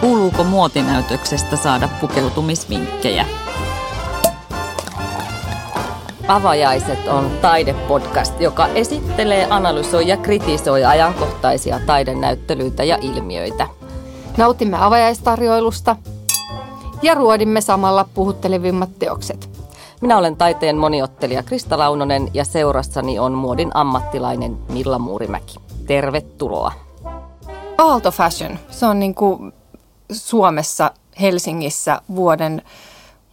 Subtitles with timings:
[0.00, 3.26] Kuuluuko muotinäytöksestä saada pukeutumisvinkkejä?
[6.28, 13.66] Avajaiset on taidepodcast, joka esittelee, analysoi ja kritisoi ajankohtaisia taidenäyttelyitä ja ilmiöitä.
[14.36, 15.96] Nautimme avajaistarjoilusta
[17.02, 19.50] ja ruodimme samalla puhuttelevimmat teokset.
[20.00, 25.58] Minä olen taiteen moniottelija Krista Launonen ja seurassani on muodin ammattilainen Milla Muurimäki.
[25.86, 26.72] Tervetuloa.
[27.78, 29.52] Aalto Fashion, se on niin kuin
[30.12, 30.90] Suomessa,
[31.20, 32.62] Helsingissä vuoden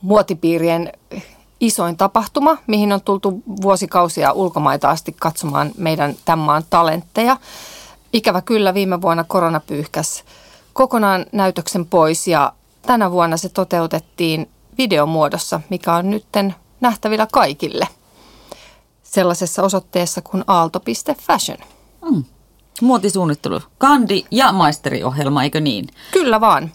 [0.01, 0.91] muotipiirien
[1.59, 7.37] isoin tapahtuma, mihin on tultu vuosikausia ulkomaita asti katsomaan meidän tämän maan talentteja.
[8.13, 10.23] Ikävä kyllä viime vuonna korona pyyhkäs
[10.73, 17.87] kokonaan näytöksen pois ja tänä vuonna se toteutettiin videomuodossa, mikä on nytten nähtävillä kaikille
[19.03, 21.57] sellaisessa osoitteessa kuin aalto.fashion.
[22.11, 22.23] Mm.
[22.81, 25.87] Muotisuunnittelu, kandi ja maisteriohjelma, eikö niin?
[26.11, 26.71] Kyllä vaan.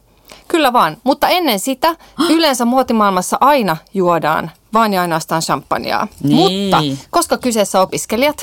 [0.49, 1.97] Kyllä vaan, mutta ennen sitä
[2.29, 6.09] yleensä muotimaailmassa aina juodaan vain ja ainoastaan champagnea.
[6.23, 6.37] Niin.
[6.37, 8.37] Mutta koska kyseessä opiskelijat,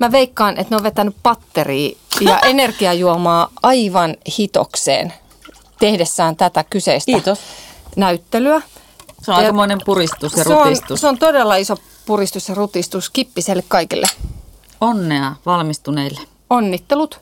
[0.00, 5.12] mä veikkaan, että ne on vetänyt patteria ja energiajuomaa aivan hitokseen
[5.78, 7.38] tehdessään tätä kyseistä Kiitos.
[7.96, 8.62] näyttelyä.
[9.22, 11.00] Se on aikamoinen puristus ja se on, rutistus.
[11.00, 14.06] se on todella iso puristus ja rutistus kippiselle kaikille.
[14.80, 16.20] Onnea valmistuneille.
[16.54, 17.20] Onnittelut.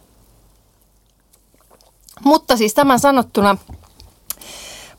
[2.25, 3.56] Mutta siis tämän sanottuna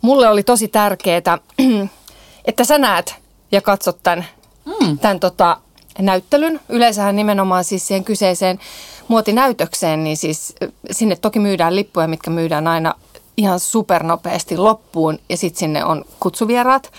[0.01, 1.37] mulle oli tosi tärkeää,
[2.45, 3.15] että sä näet
[3.51, 4.25] ja katsot tämän,
[4.65, 4.99] mm.
[4.99, 5.57] tämän tota,
[5.99, 6.59] näyttelyn.
[6.69, 8.59] Yleensähän nimenomaan siis siihen kyseiseen
[9.07, 10.55] muotinäytökseen, niin siis
[10.91, 12.95] sinne toki myydään lippuja, mitkä myydään aina
[13.37, 16.91] ihan supernopeasti loppuun ja sitten sinne on kutsuvieraat.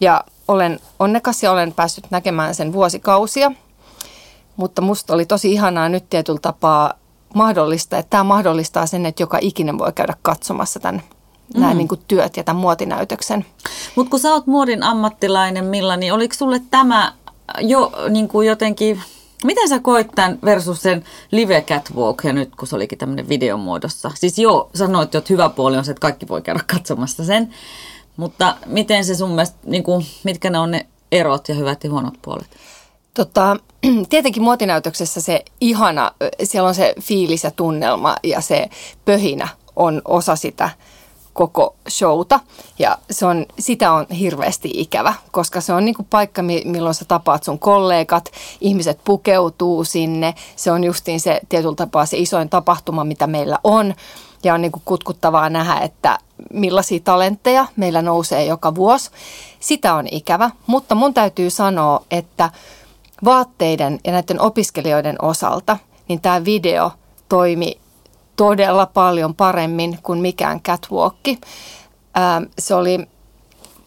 [0.00, 3.52] Ja olen onnekas ja olen päässyt näkemään sen vuosikausia.
[4.60, 6.94] Mutta musta oli tosi ihanaa nyt tietyllä tapaa
[7.34, 11.02] mahdollista, että tämä mahdollistaa sen, että joka ikinen voi käydä katsomassa tämän
[11.54, 11.60] mm.
[11.60, 13.46] nämä niin kuin työt ja tämän muotinäytöksen.
[13.96, 17.12] Mutta kun sä oot muodin ammattilainen, Milla, niin oliko sulle tämä
[17.60, 19.02] jo niin kuin jotenkin,
[19.44, 24.10] miten sä koit tämän versus sen live catwalk ja nyt kun se olikin tämmöinen videomuodossa?
[24.14, 27.54] Siis joo, sanoit jo, että hyvä puoli on se, että kaikki voi käydä katsomassa sen,
[28.16, 31.90] mutta miten se sun mielestä, niin kuin, mitkä ne on ne erot ja hyvät ja
[31.90, 32.50] huonot puolet?
[33.14, 33.56] Tota,
[34.10, 36.12] tietenkin muotinäytöksessä se ihana,
[36.42, 38.68] siellä on se fiilis ja tunnelma ja se
[39.04, 40.70] pöhinä on osa sitä
[41.32, 42.40] koko showta.
[42.78, 47.04] Ja se on, sitä on hirveästi ikävä, koska se on niin kuin paikka, milloin sä
[47.04, 50.34] tapaat sun kollegat, ihmiset pukeutuu sinne.
[50.56, 53.94] Se on justiin se tietyllä tapaa se isoin tapahtuma, mitä meillä on.
[54.44, 56.18] Ja on niin kuin kutkuttavaa nähdä, että
[56.52, 59.10] millaisia talentteja meillä nousee joka vuosi.
[59.60, 62.50] Sitä on ikävä, mutta mun täytyy sanoa, että
[63.24, 66.92] vaatteiden ja näiden opiskelijoiden osalta, niin tämä video
[67.28, 67.80] toimi
[68.36, 71.38] todella paljon paremmin kuin mikään catwalkki.
[72.18, 72.98] Ähm, se oli,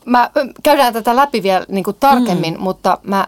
[0.05, 0.29] mä,
[0.63, 2.61] käydään tätä läpi vielä niin kuin tarkemmin, mm.
[2.61, 3.27] mutta mä,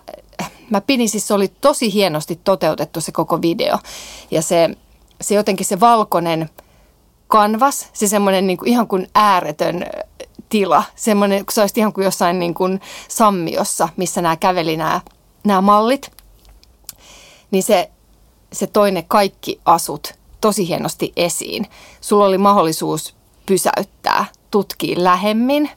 [0.70, 3.78] mä pidin siis, se oli tosi hienosti toteutettu se koko video.
[4.32, 4.70] Ja se,
[5.22, 6.50] se jotenkin se valkoinen
[7.28, 9.86] kanvas, se semmoinen niin kuin, ihan kuin ääretön
[10.50, 15.02] tila, semmoinen, kun se olisi ihan kuin jossain niin kuin sammiossa, missä nämä käveli nämä,
[15.46, 16.12] nämä mallit,
[17.52, 17.90] niin se,
[18.54, 21.68] se toi ne kaikki asut tosi hienosti esiin.
[22.02, 25.70] Sulla oli mahdollisuus pysäyttää, tutkia lähemmin.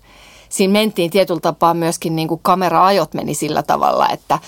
[0.49, 4.39] Siinä mentiin tietyllä tapaa myöskin niin kuin kamera-ajot meni sillä tavalla, että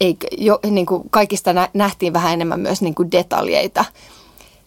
[0.00, 3.84] ei, jo, niin kuin kaikista nähtiin vähän enemmän myös niin kuin detaljeita.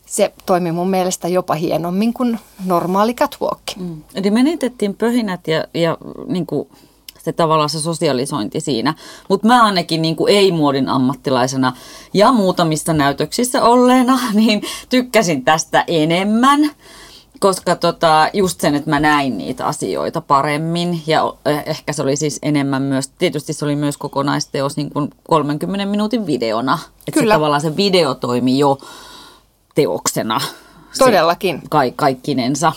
[0.05, 3.61] Se toimi mun mielestä jopa hienommin kuin normaali catwalk.
[3.77, 4.01] Mm.
[4.15, 5.97] Eli menetettiin pöhinät ja, ja
[6.27, 6.69] niin kuin
[7.23, 8.93] se tavallaan se sosialisointi siinä.
[9.29, 11.75] Mutta mä ainakin niin kuin ei-muodin ammattilaisena
[12.13, 16.71] ja muutamissa näytöksissä olleena, niin tykkäsin tästä enemmän
[17.39, 22.15] koska tota, just sen, että mä näin niitä asioita paremmin ja eh, ehkä se oli
[22.15, 26.79] siis enemmän myös, tietysti se oli myös kokonaisteos niin kuin 30 minuutin videona.
[27.07, 28.77] Että se tavallaan se video toimi jo
[29.75, 30.41] teoksena.
[30.99, 31.59] Todellakin.
[31.61, 32.73] Se, ka- kaikkinensa.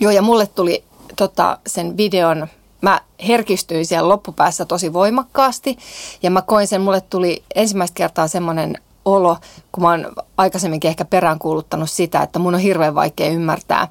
[0.00, 0.84] Joo ja mulle tuli
[1.16, 2.46] tota, sen videon
[2.80, 5.78] mä herkistyin siellä loppupäässä tosi voimakkaasti
[6.22, 9.36] ja mä koin sen, mulle tuli ensimmäistä kertaa semmoinen olo,
[9.72, 13.88] kun mä oon aikaisemminkin ehkä peräänkuuluttanut sitä, että mun on hirveän vaikea ymmärtää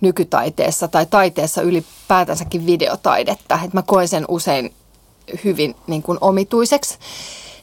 [0.00, 3.54] nykytaiteessa tai taiteessa ylipäätänsäkin videotaidetta.
[3.54, 4.74] Että mä koen sen usein
[5.44, 6.98] hyvin niin kuin omituiseksi.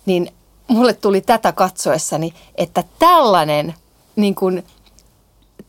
[0.06, 0.34] Niin
[0.68, 3.74] mulle tuli tätä katsoessani, että tällainen,
[4.16, 4.66] niin kuin,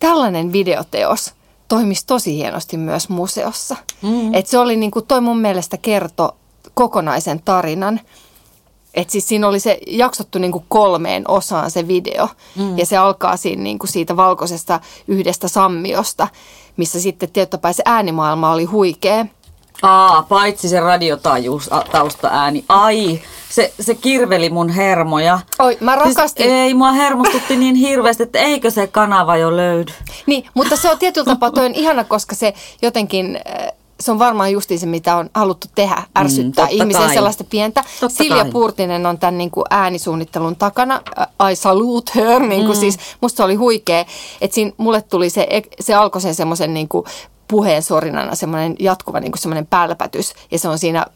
[0.00, 1.32] tällainen videoteos–
[1.70, 3.76] toimisi tosi hienosti myös museossa.
[4.02, 4.34] Mm.
[4.34, 6.36] Et se oli niin kuin, toi mun mielestä kerto
[6.74, 8.00] kokonaisen tarinan.
[8.94, 12.28] Et siis siinä oli se jaksottu niin kuin kolmeen osaan se video.
[12.56, 12.78] Mm.
[12.78, 16.28] Ja se alkaa siinä niin kuin siitä valkoisesta yhdestä sammiosta,
[16.76, 19.26] missä sitten tietysti se äänimaailma oli huikea.
[19.82, 22.64] Aa, paitsi se radiotaajuus, taustaääni.
[22.68, 25.40] Ai, se, se kirveli mun hermoja.
[25.58, 26.44] Oi, mä siis rakastin.
[26.44, 29.92] Siis ei, mua hermostutti niin hirveästi, että eikö se kanava jo löydy.
[30.26, 34.18] Niin, mutta se on tietyllä tapaa toi on ihana, koska se jotenkin äh, se on
[34.18, 37.14] varmaan justiin se, mitä on haluttu tehdä, ärsyttää mm, ihmisen kai.
[37.14, 37.84] sellaista pientä.
[38.00, 38.50] Totta Silja kai.
[38.50, 41.02] Puurtinen on tämän niin kuin äänisuunnittelun takana.
[41.52, 42.80] I salute her, niin kuin mm.
[42.80, 44.04] siis musta se oli huikea.
[44.40, 45.48] Että siinä mulle tuli se,
[45.80, 47.04] se alkoi sen semmoisen niin kuin
[47.50, 50.34] puheen sorinana semmoinen jatkuva niin kuin semmoinen pälpätys.
[50.50, 51.06] Ja se on siinä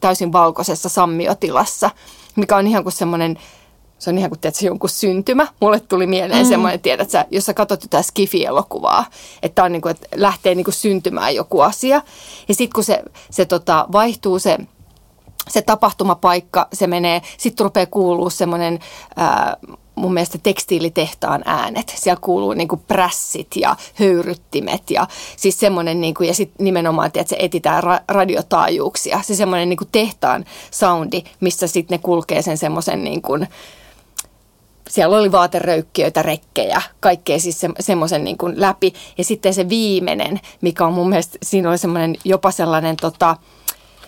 [0.00, 1.90] täysin valkoisessa sammiotilassa,
[2.36, 3.38] mikä on ihan kuin semmoinen
[3.98, 5.46] se on ihan kuin tiedätkö, jonkun syntymä.
[5.60, 6.48] Mulle tuli mieleen mm.
[6.48, 9.04] semmoinen, tiedät sä, jos sä katsot jotain Skifi-elokuvaa,
[9.42, 12.02] että, on niin kuin, että lähtee niin kuin syntymään joku asia.
[12.48, 14.58] Ja sitten kun se, se tota, vaihtuu se
[15.48, 18.78] se tapahtumapaikka, se menee, sitten rupeaa kuulua semmoinen
[19.96, 21.94] mun mielestä tekstiilitehtaan äänet.
[21.96, 25.06] Siellä kuuluu niin kuin prässit ja höyryttimet ja
[25.36, 29.22] siis semmoinen, niin kuin, ja sitten nimenomaan, että se etitään ra- radiotaajuuksia.
[29.22, 33.48] Se semmoinen niin kuin tehtaan soundi, missä sitten ne kulkee sen semmoisen niin kuin,
[34.88, 38.92] siellä oli vaateröykkiöitä, rekkejä, kaikkea siis se, semmoisen niin kuin läpi.
[39.18, 43.36] Ja sitten se viimeinen, mikä on mun mielestä, siinä oli semmoinen jopa sellainen tota,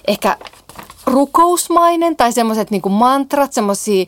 [0.08, 0.36] ehkä
[1.06, 4.04] rukousmainen tai semmoiset niin mantrat, semmoisia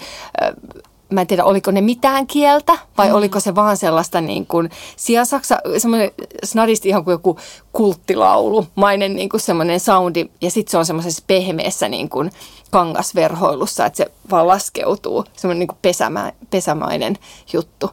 [1.10, 3.14] mä en tiedä, oliko ne mitään kieltä vai mm.
[3.14, 6.10] oliko se vaan sellaista niin kuin siasaksa, semmoinen
[6.44, 7.38] snadisti ihan kuin joku
[7.72, 12.30] kulttilaulu, mainen niin kuin semmoinen soundi ja sitten se on semmoisessa pehmeässä niin kuin
[12.70, 17.18] kangasverhoilussa, että se vaan laskeutuu, semmoinen niin kuin pesämä, pesämainen
[17.52, 17.90] juttu.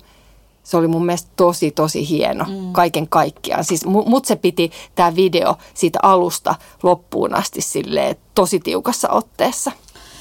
[0.63, 2.73] Se oli mun mielestä tosi, tosi hieno mm.
[2.73, 3.63] kaiken kaikkiaan.
[3.63, 9.71] Siis mut se piti tämä video siitä alusta loppuun asti silleen tosi tiukassa otteessa.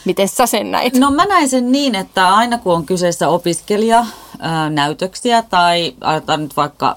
[0.06, 0.94] Miten sä sen näit?
[0.94, 6.96] No mä näin sen niin, että aina kun on kyseessä opiskelijanäytöksiä tai aletaan nyt vaikka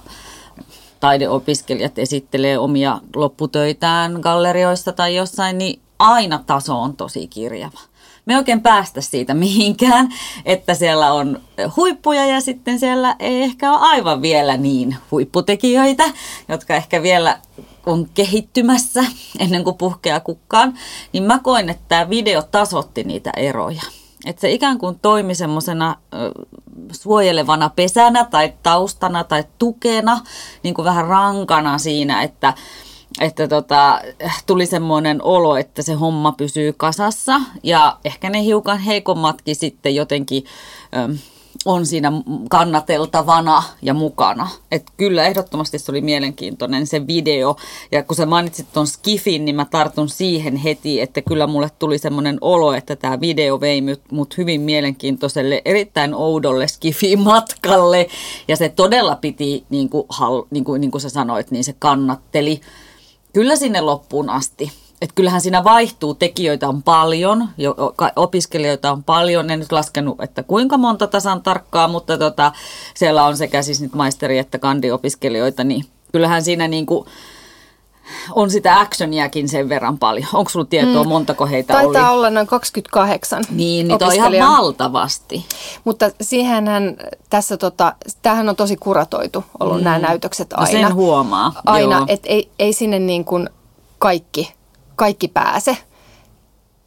[1.00, 7.80] taideopiskelijat esittelee omia lopputöitään gallerioissa tai jossain, niin aina taso on tosi kirjava.
[8.26, 10.10] Me ei oikein päästä siitä mihinkään,
[10.46, 11.40] että siellä on
[11.76, 16.04] huippuja ja sitten siellä ei ehkä ole aivan vielä niin huipputekijöitä,
[16.48, 17.40] jotka ehkä vielä
[17.92, 19.04] on kehittymässä
[19.40, 20.74] ennen kuin puhkeaa kukkaan,
[21.14, 23.82] niin mä koin, että tämä video tasotti niitä eroja.
[24.26, 25.96] Että se ikään kuin toimi semmoisena
[26.92, 30.20] suojelevana pesänä tai taustana tai tukena,
[30.64, 32.54] niin kuin vähän rankana siinä, että,
[33.22, 34.02] että tota,
[34.46, 40.44] tuli semmoinen olo, että se homma pysyy kasassa ja ehkä ne hiukan heikommatkin sitten jotenkin...
[40.96, 41.16] Ö,
[41.66, 42.12] on siinä
[42.50, 44.50] kannateltavana ja mukana.
[44.72, 47.56] Et kyllä ehdottomasti se oli mielenkiintoinen se video.
[47.92, 51.98] Ja kun sä mainitsit tuon Skifin, niin mä tartun siihen heti, että kyllä mulle tuli
[51.98, 58.08] semmoinen olo, että tämä video vei mut hyvin mielenkiintoiselle, erittäin oudolle Skifi-matkalle.
[58.48, 60.08] Ja se todella piti, niin kuin,
[60.52, 62.62] niin kuin, niin kuin sä sanoit, niin se kannatteli
[63.34, 67.76] kyllä sinne loppuun asti että kyllähän siinä vaihtuu, tekijöitä on paljon, jo,
[68.16, 72.52] opiskelijoita on paljon, en nyt laskenut, että kuinka monta tasan tarkkaa, mutta tota,
[72.94, 77.06] siellä on sekä siis nyt maisteri- että kandiopiskelijoita, niin kyllähän siinä niin kuin,
[78.32, 80.28] on sitä actioniakin sen verran paljon.
[80.34, 81.10] Onko sulla tietoa, mm.
[81.10, 81.94] montako heitä Taitaa oli?
[81.94, 85.46] Taitaa olla noin 28 Niin, niin on ihan valtavasti.
[85.86, 86.98] Mutta siihenhän
[87.30, 89.84] tässä, tota, tämähän on tosi kuratoitu ollut mm.
[89.84, 90.82] nämä näytökset aina.
[90.82, 91.54] No sen huomaa.
[91.66, 93.50] Aina, että ei, ei sinne niin kuin
[94.00, 94.59] kaikki
[95.00, 95.78] kaikki pääse,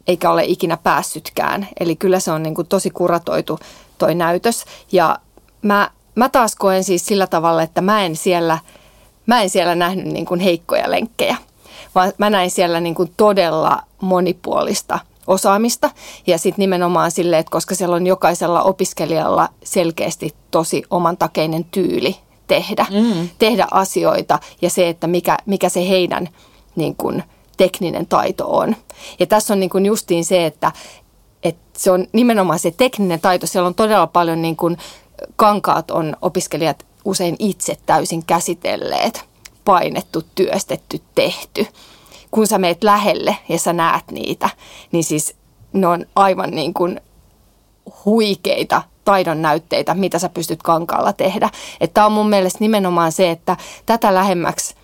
[0.07, 1.67] eikä ole ikinä päässytkään.
[1.79, 3.59] Eli kyllä se on niin kuin tosi kuratoitu
[3.97, 4.65] toi näytös.
[4.91, 5.17] Ja
[5.61, 8.59] mä, mä taas koen siis sillä tavalla, että mä en siellä,
[9.25, 11.37] mä en siellä nähnyt niin kuin heikkoja lenkkejä,
[11.95, 15.89] vaan mä näin siellä niin kuin todella monipuolista osaamista.
[16.27, 22.15] Ja sitten nimenomaan sille, että koska siellä on jokaisella opiskelijalla selkeästi tosi omantakeinen tyyli
[22.47, 23.29] tehdä, mm.
[23.39, 26.29] tehdä asioita ja se, että mikä, mikä se heidän
[26.75, 27.23] niin kuin,
[27.63, 28.75] tekninen taito on.
[29.19, 30.71] Ja tässä on niin kuin justiin se, että,
[31.43, 33.47] että se on nimenomaan se tekninen taito.
[33.47, 34.77] Siellä on todella paljon niin kuin
[35.35, 39.25] kankaat on opiskelijat usein itse täysin käsitelleet,
[39.65, 41.67] painettu, työstetty, tehty.
[42.31, 44.49] Kun sä meet lähelle ja sä näet niitä,
[44.91, 45.35] niin siis
[45.73, 47.01] ne on aivan niin kuin
[48.05, 51.49] huikeita taidon näytteitä, mitä sä pystyt kankaalla tehdä.
[51.81, 54.75] Että on mun mielestä nimenomaan se, että tätä lähemmäksi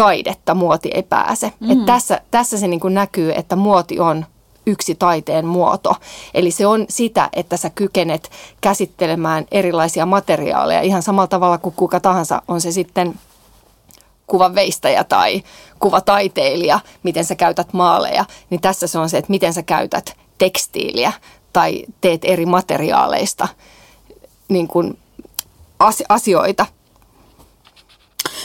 [0.00, 1.52] taidetta muoti ei pääse.
[1.60, 1.70] Mm.
[1.70, 4.26] Et tässä, tässä se niin kuin näkyy, että muoti on
[4.66, 5.96] yksi taiteen muoto.
[6.34, 8.30] Eli se on sitä, että sä kykenet
[8.60, 13.14] käsittelemään erilaisia materiaaleja ihan samalla tavalla kuin kuka tahansa on se sitten
[14.26, 15.42] kuvan veistäjä tai
[15.78, 21.12] kuvataiteilija, miten sä käytät maaleja, niin tässä se on se, että miten sä käytät tekstiiliä
[21.52, 23.48] tai teet eri materiaaleista
[24.48, 24.98] niin kuin
[26.08, 26.66] asioita.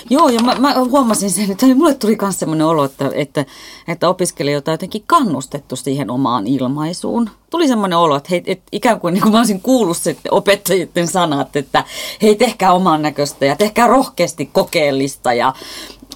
[0.10, 3.46] Joo, ja mä, mä huomasin sen, että mulle tuli myös sellainen olo, että, että,
[3.88, 7.30] että opiskelijoita on jotenkin kannustettu siihen omaan ilmaisuun.
[7.50, 11.08] Tuli semmoinen olo, että, hei, että ikään kuin, niin kuin mä olisin kuullut sitten opettajien
[11.08, 11.84] sanat, että
[12.22, 15.54] hei, tehkää oman näköistä ja tehkää rohkeasti kokeellista ja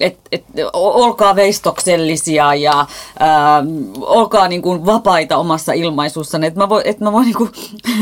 [0.00, 2.86] et, et, olkaa veistoksellisia ja
[3.18, 3.64] ää,
[4.00, 6.46] olkaa niin kuin vapaita omassa ilmaisuussanne.
[6.46, 7.50] Että mä voin, et mä, voin niin kuin,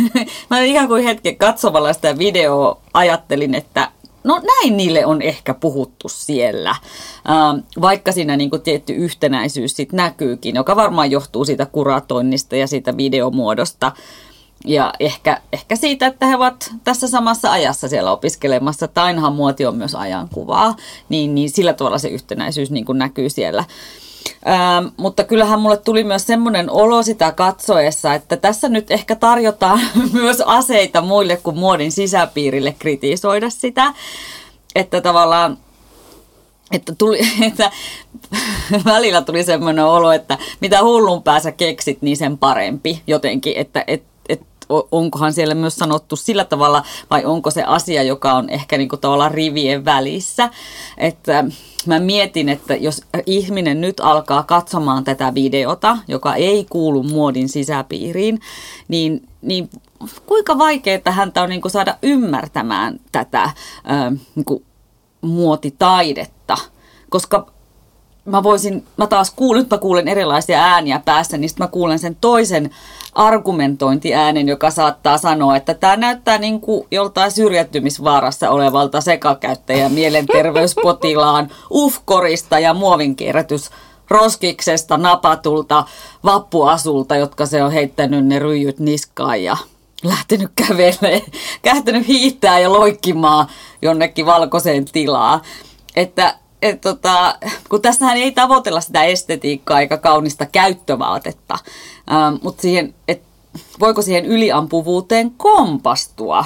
[0.50, 3.90] mä ikään kuin hetken katsomalla sitä videoa ajattelin, että
[4.24, 6.74] no näin niille on ehkä puhuttu siellä,
[7.80, 12.96] vaikka siinä niin kuin tietty yhtenäisyys sit näkyykin, joka varmaan johtuu siitä kuratoinnista ja siitä
[12.96, 13.92] videomuodosta.
[14.64, 19.66] Ja ehkä, ehkä siitä, että he ovat tässä samassa ajassa siellä opiskelemassa, että ainahan muoti
[19.66, 20.76] on myös ajankuvaa,
[21.08, 23.64] niin, niin sillä tavalla se yhtenäisyys niin kuin näkyy siellä.
[24.48, 29.80] Ähm, mutta kyllähän mulle tuli myös semmoinen olo sitä katsoessa, että tässä nyt ehkä tarjotaan
[30.12, 33.94] myös aseita muille kuin muodin sisäpiirille kritisoida sitä.
[34.74, 35.58] Että tavallaan
[36.72, 37.70] että, tuli, että
[38.84, 43.56] välillä tuli semmoinen olo, että mitä hullun päässä keksit, niin sen parempi jotenkin.
[43.56, 44.07] Että, että
[44.92, 49.00] onkohan siellä myös sanottu sillä tavalla, vai onko se asia, joka on ehkä niin kuin
[49.00, 50.50] tavallaan rivien välissä.
[50.96, 51.44] Että
[51.86, 58.40] mä mietin, että jos ihminen nyt alkaa katsomaan tätä videota, joka ei kuulu muodin sisäpiiriin,
[58.88, 59.70] niin, niin
[60.26, 63.50] kuinka vaikeaa häntä on niin kuin saada ymmärtämään tätä
[64.34, 64.64] niin kuin
[65.20, 66.56] muotitaidetta,
[67.08, 67.57] koska
[68.24, 71.98] mä voisin, mä taas kuulen, nyt mä kuulen erilaisia ääniä päässä, niin sitten mä kuulen
[71.98, 72.70] sen toisen
[73.12, 82.58] argumentointiäänen, joka saattaa sanoa, että tämä näyttää niin kuin joltain syrjäytymisvaarassa olevalta sekakäyttäjä mielenterveyspotilaan ufkorista
[82.58, 83.70] ja muovinkierrätys
[84.10, 85.84] roskiksesta napatulta
[86.24, 89.56] vappuasulta, jotka se on heittänyt ne ryijyt niskaan ja
[90.04, 91.22] lähtenyt kävelemään,
[91.62, 93.46] kähtänyt hiihtää ja loikkimaan
[93.82, 95.42] jonnekin valkoiseen tilaa.
[95.96, 97.34] Että et tota,
[97.68, 101.58] kun tässähän ei tavoitella sitä estetiikkaa eikä kaunista käyttövaatetta,
[102.12, 103.22] ähm, mutta siihen, et,
[103.80, 106.44] voiko siihen yliampuvuuteen kompastua?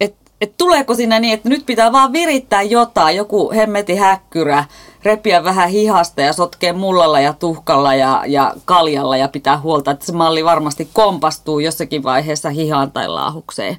[0.00, 4.64] Et, et tuleeko siinä niin, että nyt pitää vaan virittää jotain, joku hemmeti häkkyrä,
[5.02, 10.06] repiä vähän hihasta ja sotkea mullalla ja tuhkalla ja, ja kaljalla ja pitää huolta, että
[10.06, 13.76] se malli varmasti kompastuu jossakin vaiheessa hihaan tai laahukseen.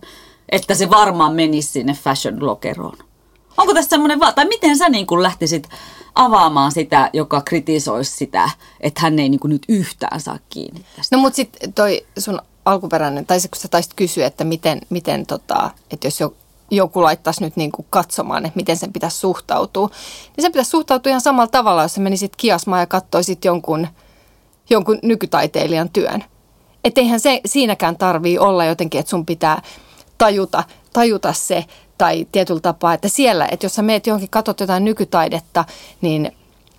[0.49, 3.10] Että se varmaan menisi sinne fashion-lokeroon.
[3.57, 5.69] Onko tässä semmoinen, va- tai miten sä niin kuin lähtisit
[6.15, 11.15] avaamaan sitä, joka kritisoisi sitä, että hän ei niin kuin nyt yhtään saa kiinni tästä?
[11.15, 15.25] No mutta sitten toi sun alkuperäinen, tai se kun sä taisit kysyä, että miten, miten
[15.25, 16.33] tota, että jos jo,
[16.71, 19.89] joku laittaisi nyt niin kuin katsomaan, että miten sen pitäisi suhtautua,
[20.37, 23.87] niin sen pitäisi suhtautua ihan samalla tavalla, jos sä menisit kiasmaan ja katsoisit jonkun,
[24.69, 26.23] jonkun nykytaiteilijan työn.
[26.83, 29.61] Että eihän se siinäkään tarvii olla jotenkin, että sun pitää
[30.17, 31.65] tajuta, tajuta se,
[32.01, 35.65] tai tietyllä tapaa, että siellä, että jos sä meet johonkin, katsot jotain nykytaidetta,
[36.01, 36.31] niin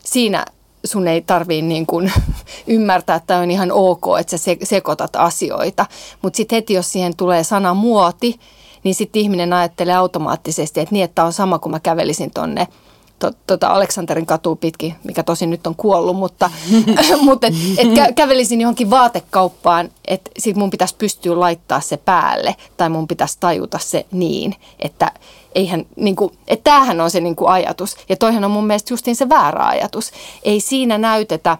[0.04, 0.44] siinä
[0.84, 2.12] sun ei tarvii niin kuin
[2.66, 5.86] ymmärtää, että on ihan ok, että sä sekoitat asioita.
[6.22, 8.40] Mutta sitten heti, jos siihen tulee sana muoti,
[8.84, 12.68] niin sitten ihminen ajattelee automaattisesti, että niin, että on sama kuin mä kävelisin tonne–
[13.22, 16.50] to, tota Aleksanterin katu pitkin, mikä tosin nyt on kuollut, mutta,
[17.22, 22.56] mutta et, et kä, kävelisin johonkin vaatekauppaan, että sit mun pitäisi pystyä laittaa se päälle
[22.76, 25.12] tai mun pitäisi tajuta se niin, että
[25.54, 27.96] eihän, niin kuin, että tämähän on se niin kuin ajatus.
[28.08, 30.12] Ja toihan on mun mielestä justiin se väärä ajatus.
[30.42, 31.58] Ei siinä näytetä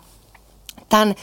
[0.88, 1.14] tämän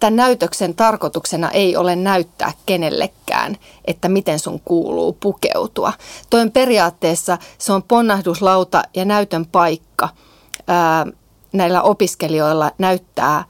[0.00, 5.92] tämän näytöksen tarkoituksena ei ole näyttää kenellekään, että miten sun kuuluu pukeutua.
[6.30, 10.08] Toin periaatteessa se on ponnahduslauta ja näytön paikka
[10.66, 11.06] ää,
[11.52, 13.44] näillä opiskelijoilla näyttää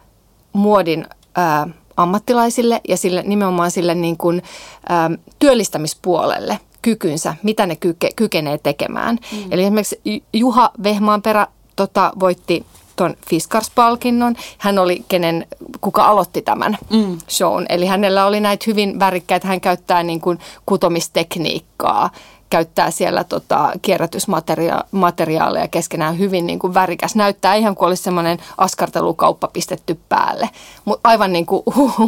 [0.53, 4.43] muodin ää, ammattilaisille ja sille, nimenomaan sille niin kuin,
[4.88, 9.19] ää, työllistämispuolelle kykynsä, mitä ne kyke, kykenee tekemään.
[9.33, 9.38] Mm.
[9.50, 14.37] Eli esimerkiksi Juha Vehmaanperä tota, voitti tuon Fiskars-palkinnon.
[14.59, 15.47] Hän oli kenen,
[15.81, 17.19] kuka aloitti tämän mm.
[17.29, 17.67] shown.
[17.69, 22.11] Eli hänellä oli näitä hyvin värikkäitä, hän käyttää niin kuin kutomistekniikkaa,
[22.50, 27.15] käyttää siellä tota, kierrätysmateriaaleja keskenään hyvin niin kuin värikäs.
[27.17, 30.50] Näyttää ihan kuin olisi semmoinen askartelukauppa pistetty päälle,
[30.85, 31.62] mutta aivan niin kuin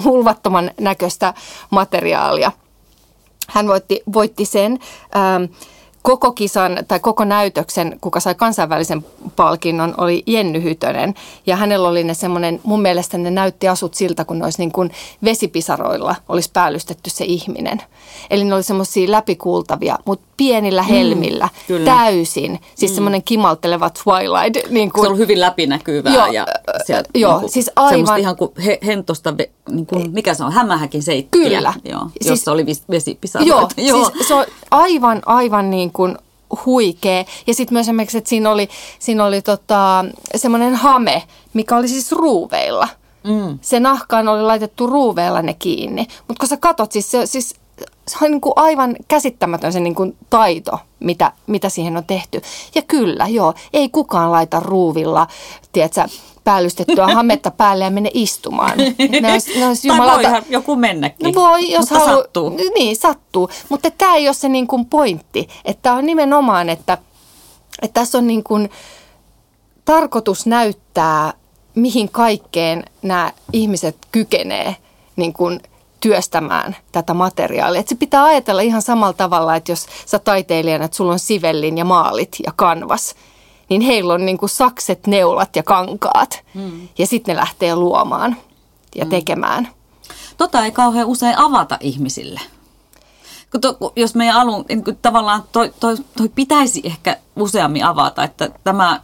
[0.04, 1.34] hulvattoman näköistä
[1.70, 2.52] materiaalia.
[3.48, 4.78] Hän voitti, voitti sen.
[5.16, 5.44] Ähm,
[6.02, 9.04] koko kisan tai koko näytöksen, kuka sai kansainvälisen
[9.36, 11.14] palkinnon, oli Jenny Hytönen.
[11.46, 14.72] Ja hänellä oli ne semmoinen, mun mielestä ne näytti asut siltä, kun ne olisi niin
[14.72, 14.90] kuin
[15.24, 17.82] vesipisaroilla olisi päällystetty se ihminen.
[18.30, 22.60] Eli ne oli semmoisia läpikuultavia, mutta pienillä mm, helmillä, mm, täysin.
[22.74, 22.94] Siis mm.
[22.94, 24.70] semmoinen kimalteleva Twilight.
[24.70, 26.14] Niin kuin, se on hyvin läpinäkyvää.
[26.14, 26.46] Joo, ja
[26.86, 30.34] sieltä, joo, niin kuin, siis aivan- semmoista ihan kuin he, hentosta, ve- niin kuin, mikä
[30.34, 31.42] se on, hämähäkin seittiä.
[31.42, 31.74] Kyllä.
[31.84, 33.74] Joo, Siis- jossa oli vesipisaroita.
[33.88, 36.16] Joo, siis se on aivan, aivan niin kuin
[36.66, 37.24] huikea.
[37.46, 40.04] Ja sitten myös esimerkiksi, että siinä oli, siinä oli tota,
[40.36, 41.22] semmoinen hame,
[41.54, 42.88] mikä oli siis ruuveilla.
[43.24, 43.58] Mm.
[43.60, 46.06] Se nahkaan oli laitettu ruuveilla ne kiinni.
[46.28, 47.54] Mutta kun sä katot, siis se, siis
[48.08, 52.42] se on niin kuin aivan käsittämätön se niin kuin taito, mitä, mitä siihen on tehty.
[52.74, 55.26] Ja kyllä, joo, ei kukaan laita ruuvilla,
[55.72, 56.04] tiedätkö,
[56.44, 58.78] päällystettyä hametta päälle ja mene istumaan.
[59.20, 61.34] Ne olisi, ne olisi Tai jumalauta- voihan joku mennäkin.
[61.34, 62.22] No voi, jos mutta haluaa.
[62.22, 62.56] sattuu.
[62.74, 63.50] Niin, sattuu.
[63.68, 65.48] Mutta tämä ei ole se niin kuin pointti.
[65.64, 66.98] Että on nimenomaan, että,
[67.82, 68.70] että tässä on niin kuin
[69.84, 71.32] tarkoitus näyttää,
[71.74, 74.76] mihin kaikkeen nämä ihmiset kykenee
[75.16, 75.60] niin kuin
[76.00, 77.80] työstämään tätä materiaalia.
[77.80, 81.78] Että se pitää ajatella ihan samalla tavalla, että jos sä taiteilijana, että sulla on sivellin
[81.78, 83.14] ja maalit ja kanvas,
[83.68, 86.40] niin heillä on niin kuin sakset, neulat ja kankaat.
[86.54, 86.88] Mm.
[86.98, 88.36] Ja sitten ne lähtee luomaan
[88.94, 89.68] ja tekemään.
[90.36, 92.40] Tota ei kauhean usein avata ihmisille.
[93.50, 97.84] Kun to, kun jos meidän alun, niin kuin tavallaan toi, toi, toi pitäisi ehkä useammin
[97.84, 99.00] avata, että tämä,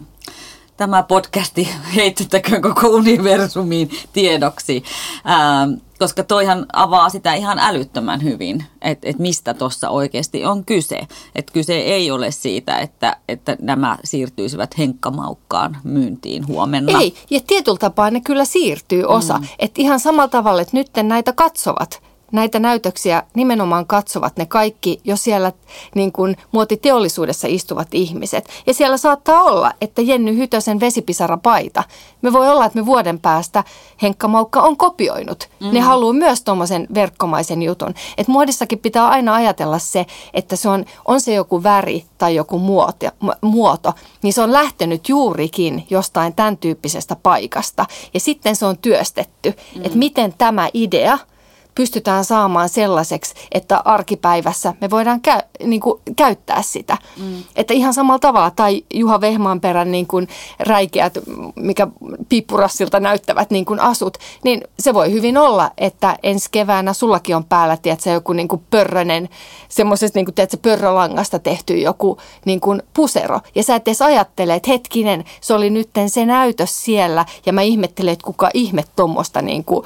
[0.76, 4.84] tämä podcasti heitettäköön koko universumiin tiedoksi,
[5.24, 5.68] ää,
[6.04, 11.00] koska toihan avaa sitä ihan älyttömän hyvin, että et mistä tuossa oikeasti on kyse.
[11.34, 17.00] Että kyse ei ole siitä, että, että nämä siirtyisivät henkkamaukkaan myyntiin huomenna.
[17.00, 19.38] Ei, ja tietyllä tapaa ne kyllä siirtyy osa.
[19.38, 19.46] Mm.
[19.58, 22.02] Että ihan samalla tavalla, että nyt näitä katsovat,
[22.32, 25.52] näitä näytöksiä nimenomaan katsovat ne kaikki jo siellä
[25.94, 28.48] niin kuin muotiteollisuudessa istuvat ihmiset.
[28.66, 31.84] Ja siellä saattaa olla, että Jenny Hytösen vesipisarapaita,
[32.22, 33.64] me voi olla, että me vuoden päästä
[34.02, 35.48] Henkka Maukka on kopioinut.
[35.60, 35.72] Mm.
[35.72, 37.94] Ne haluaa myös tuommoisen verkkomaisen jutun.
[38.18, 42.58] Että muodissakin pitää aina ajatella se, että se on, on se joku väri tai joku
[42.58, 43.06] muoto,
[43.40, 47.86] muoto, niin se on lähtenyt juurikin jostain tämän tyyppisestä paikasta.
[48.14, 49.84] Ja sitten se on työstetty, mm.
[49.84, 51.18] että miten tämä idea–
[51.74, 56.96] pystytään saamaan sellaiseksi, että arkipäivässä me voidaan käy, niin kuin, käyttää sitä.
[57.16, 57.42] Mm.
[57.56, 60.28] Että ihan samalla tavalla, tai Juha Vehmaanperän niin kuin
[60.60, 61.18] räikeät,
[61.56, 61.86] mikä
[62.28, 67.44] pippurassilta näyttävät niin kuin asut, niin se voi hyvin olla, että ensi keväänä sullakin on
[67.44, 69.28] päällä, tiedätkö, joku niin kuin pörrönen,
[69.68, 73.40] semmoisesta niin kuin, tiedätkö, pörrölangasta tehty joku niin kuin pusero.
[73.54, 77.62] Ja sä et edes ajattele, että hetkinen, se oli nytten se näytös siellä, ja mä
[77.62, 79.84] ihmettelen, että kuka ihme tuommoista niin kuin,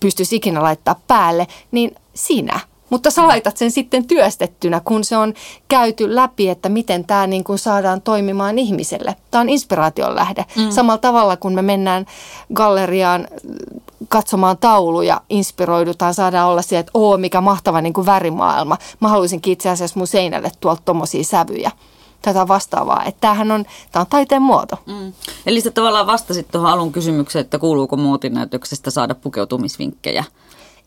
[0.00, 2.60] pystyisi ikinä laittaa päälle, niin sinä.
[2.90, 5.34] Mutta sä laitat sen sitten työstettynä, kun se on
[5.68, 9.16] käyty läpi, että miten tämä niin kuin saadaan toimimaan ihmiselle.
[9.30, 10.44] Tämä on inspiraation lähde.
[10.56, 10.70] Mm.
[10.70, 12.06] Samalla tavalla, kun me mennään
[12.54, 13.28] galleriaan
[14.08, 18.78] katsomaan tauluja, inspiroidutaan, saadaan olla siellä, että oo, mikä mahtava niin kuin värimaailma.
[19.00, 21.70] Mä haluaisinkin itse asiassa mun seinälle tuolta tommosia sävyjä
[22.26, 23.04] tätä vastaavaa.
[23.04, 24.76] Että tämähän on, tämä on taiteen muoto.
[24.86, 25.12] Mm.
[25.46, 30.24] Eli sä tavallaan vastasit tuohon alun kysymykseen, että kuuluuko muotinäytöksestä saada pukeutumisvinkkejä?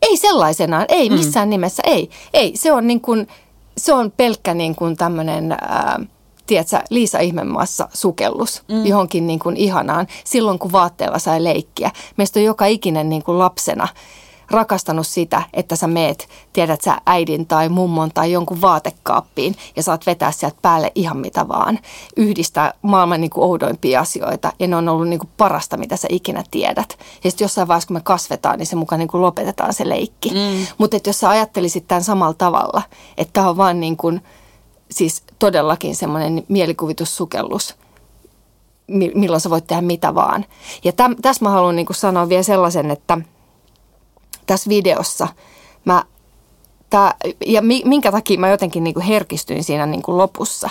[0.02, 1.50] Ei sellaisenaan, ei missään mm.
[1.50, 2.10] nimessä, ei.
[2.32, 3.28] Ei, se on, niin kuin,
[3.76, 6.00] se on pelkkä niin kuin tämmöinen, ää,
[6.46, 8.86] tiedätkö, Liisa Ihmemaassa sukellus mm.
[8.86, 10.06] johonkin niin kuin ihanaan.
[10.24, 11.90] Silloin kun vaatteella sai leikkiä.
[12.16, 13.88] Meistä on joka ikinen niin kuin lapsena
[14.50, 20.06] rakastanut sitä, että sä meet, tiedät sä äidin tai mummon tai jonkun vaatekaappiin ja saat
[20.06, 21.78] vetää sieltä päälle ihan mitä vaan.
[22.16, 26.08] Yhdistää maailman niin kuin oudoimpia asioita ja ne on ollut niin kuin parasta, mitä sä
[26.10, 26.98] ikinä tiedät.
[27.24, 30.30] Ja sitten jossain vaiheessa, kun me kasvetaan, niin se mukaan niin kuin lopetetaan se leikki.
[30.30, 30.66] Mm.
[30.78, 32.82] Mutta jos sä ajattelisit tämän samalla tavalla,
[33.18, 34.20] että tämä on vaan niin kuin,
[34.90, 37.76] siis todellakin semmoinen mielikuvitussukellus,
[39.14, 40.44] milloin sä voit tehdä mitä vaan.
[40.84, 43.18] Ja täm, tässä mä haluan niin kuin sanoa vielä sellaisen, että–
[44.50, 45.28] tässä videossa
[45.84, 46.04] mä,
[46.90, 47.14] tää,
[47.46, 50.70] ja minkä takia mä jotenkin niin kuin herkistyin siinä niin kuin lopussa.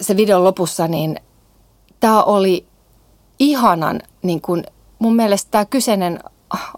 [0.00, 1.20] Se videon lopussa, niin
[2.00, 2.66] tämä oli
[3.38, 4.64] ihanan, niin kuin,
[4.98, 6.20] mun mielestä tämä kyseinen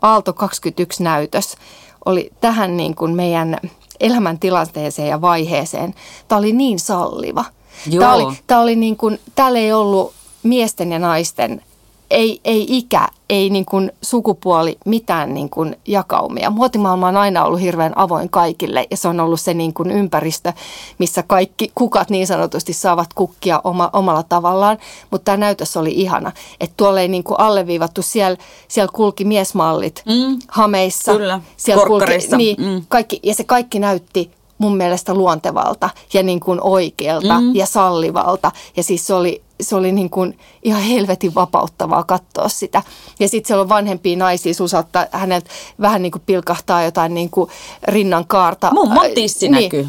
[0.02, 1.56] Aalto 21 näytös
[2.04, 3.56] oli tähän niin kuin meidän
[4.00, 5.94] elämäntilanteeseen ja vaiheeseen.
[6.28, 7.44] Tämä oli niin salliva.
[7.86, 8.00] Joo.
[8.00, 10.12] Tämä oli, tämä oli niin kuin, täällä ei ollut
[10.42, 11.62] miesten ja naisten
[12.10, 16.50] ei, ei ikä, ei niin kuin sukupuoli, mitään niin kuin jakaumia.
[16.50, 20.52] Muotimaailma on aina ollut hirveän avoin kaikille ja se on ollut se niin kuin ympäristö,
[20.98, 24.78] missä kaikki kukat niin sanotusti saavat kukkia oma, omalla tavallaan.
[25.10, 28.36] Mutta tämä näytös oli ihana, että tuolla ei niin kuin alleviivattu, siellä,
[28.68, 30.38] siellä kulki miesmallit mm.
[30.48, 31.12] hameissa.
[31.12, 32.82] Kyllä, siellä kulki, niin, mm.
[32.88, 37.54] kaikki, ja se kaikki näytti mun mielestä luontevalta ja niin kuin oikealta mm.
[37.54, 38.52] ja sallivalta.
[38.76, 42.82] Ja siis se oli, se oli niin kuin ihan helvetin vapauttavaa katsoa sitä.
[43.20, 47.30] Ja sitten siellä on vanhempia naisia, sun saattaa häneltä vähän niin kuin pilkahtaa jotain niin
[47.30, 47.50] kuin
[47.88, 48.70] rinnan kaarta.
[48.74, 49.62] Mummon tissi niin.
[49.62, 49.88] näkyy.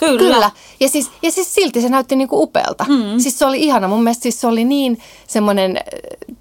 [0.00, 0.18] Kyllä.
[0.18, 0.50] Kyllä.
[0.80, 2.84] Ja siis, ja siis silti se näytti niinku upealta.
[2.88, 3.18] Mm.
[3.18, 3.88] Siis se oli ihana.
[3.88, 5.76] Mun mielestä siis se oli niin semmoinen,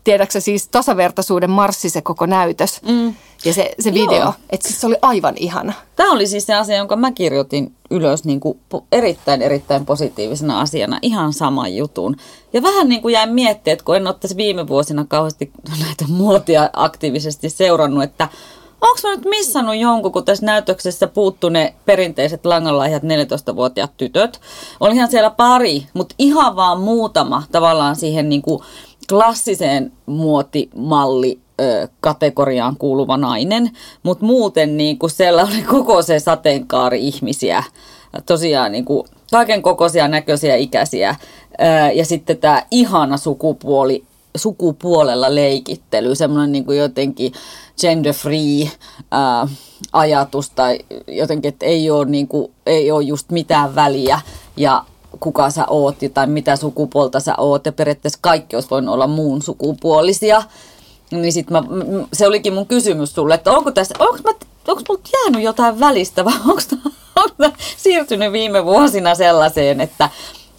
[0.03, 2.81] tiedäksä siis tasavertaisuuden marssi se koko näytös.
[2.81, 3.13] Mm.
[3.45, 4.33] Ja se, se video.
[4.49, 5.73] Että siis se oli aivan ihana.
[5.95, 8.59] Tämä oli siis se asia, jonka mä kirjoitin ylös niin kuin
[8.91, 12.15] erittäin, erittäin positiivisena asiana, ihan saman jutun.
[12.53, 15.51] Ja vähän niin kuin jäin miettimään, että kun en ole tässä viime vuosina kauheasti
[15.85, 18.29] näitä muotia aktiivisesti seurannut, että
[18.81, 24.41] onko mä nyt missannut jonkun, kun tässä näytöksessä puuttu ne perinteiset langanlaihjat 14-vuotiaat tytöt.
[24.79, 28.61] Olihan siellä pari, mutta ihan vaan muutama tavallaan siihen niin kuin
[29.09, 31.39] klassiseen muotimalli
[31.99, 33.71] kategoriaan kuuluva nainen,
[34.03, 37.63] mutta muuten niin kuin siellä oli koko se sateenkaari ihmisiä,
[38.25, 41.15] tosiaan niin kuin kaiken kokoisia näköisiä ikäisiä.
[41.93, 44.03] Ja sitten tämä ihana sukupuoli,
[44.39, 47.33] sukupuolella leikittely, semmoinen niin jotenkin
[47.81, 48.71] gender free
[49.11, 49.47] ää,
[49.93, 54.21] ajatus tai jotenkin, että ei ole, niin kuin, ei ole just mitään väliä
[54.57, 54.83] ja
[55.19, 59.41] kuka sä oot tai mitä sukupuolta sä oot ja periaatteessa kaikki olisi voinut olla muun
[59.41, 60.43] sukupuolisia.
[61.11, 61.63] Niin sit mä,
[62.13, 64.29] se olikin mun kysymys sulle, että onko tässä, onko, mä,
[64.67, 66.61] onko mulla jäänyt jotain välistä vai onko,
[67.15, 70.09] onko siirtynyt viime vuosina sellaiseen, että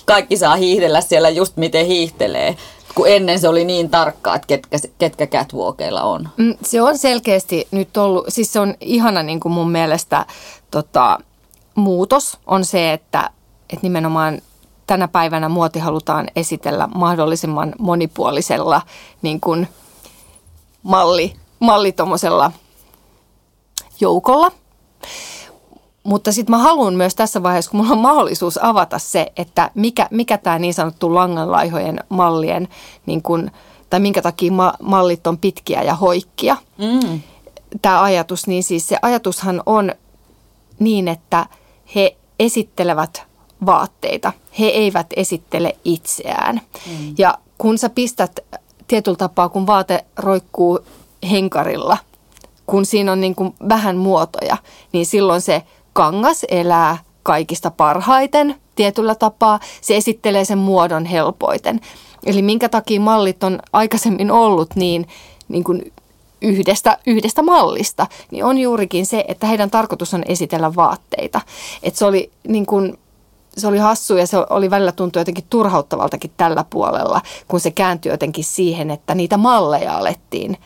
[0.07, 2.57] kaikki saa hiihdellä siellä just miten hiihtelee,
[2.95, 6.29] kun ennen se oli niin tarkkaa, että ketkä, ketkä catwalkeilla on.
[6.37, 10.27] Mm, Se on selkeästi nyt ollut, siis se on ihana niin kuin mun mielestä
[10.71, 11.19] tota,
[11.75, 13.31] muutos on se, että,
[13.73, 14.43] että nimenomaan
[14.87, 18.83] tänä päivänä muoti halutaan esitellä mahdollisimman monipuolisella
[19.23, 19.69] niin kuin
[20.83, 21.95] malli, malli
[24.01, 24.53] joukolla.
[26.03, 30.09] Mutta sitten mä haluan myös tässä vaiheessa, kun mulla on mahdollisuus avata se, että mikä,
[30.11, 32.69] mikä tämä niin sanottu langanlaihojen mallien,
[33.07, 33.51] niin kun,
[33.91, 36.57] tai minkä takia ma- mallit on pitkiä ja hoikkia.
[36.79, 37.21] Mm.
[37.83, 39.93] Tämä ajatus, niin siis se ajatushan on
[40.79, 41.47] niin, että
[41.95, 43.23] he esittelevät
[43.67, 44.33] vaatteita.
[44.59, 46.61] He eivät esittele itseään.
[46.87, 47.15] Mm.
[47.19, 48.41] Ja kun sä pistät
[48.87, 50.81] tietyllä tapaa, kun vaate roikkuu
[51.31, 51.99] henkarilla,
[52.67, 54.57] kun siinä on niin kuin vähän muotoja,
[54.93, 59.61] niin silloin se kangas elää kaikista parhaiten tietyllä tapaa.
[59.81, 61.81] Se esittelee sen muodon helpoiten.
[62.27, 65.09] Eli minkä takia mallit on aikaisemmin ollut niin,
[65.49, 65.93] niin kuin
[66.43, 71.41] yhdestä, yhdestä mallista, niin on juurikin se, että heidän tarkoitus on esitellä vaatteita.
[71.83, 72.99] Et se oli niin kuin,
[73.57, 78.13] se oli hassu ja se oli välillä tuntui jotenkin turhauttavaltakin tällä puolella, kun se kääntyi
[78.13, 80.57] jotenkin siihen, että niitä malleja alettiin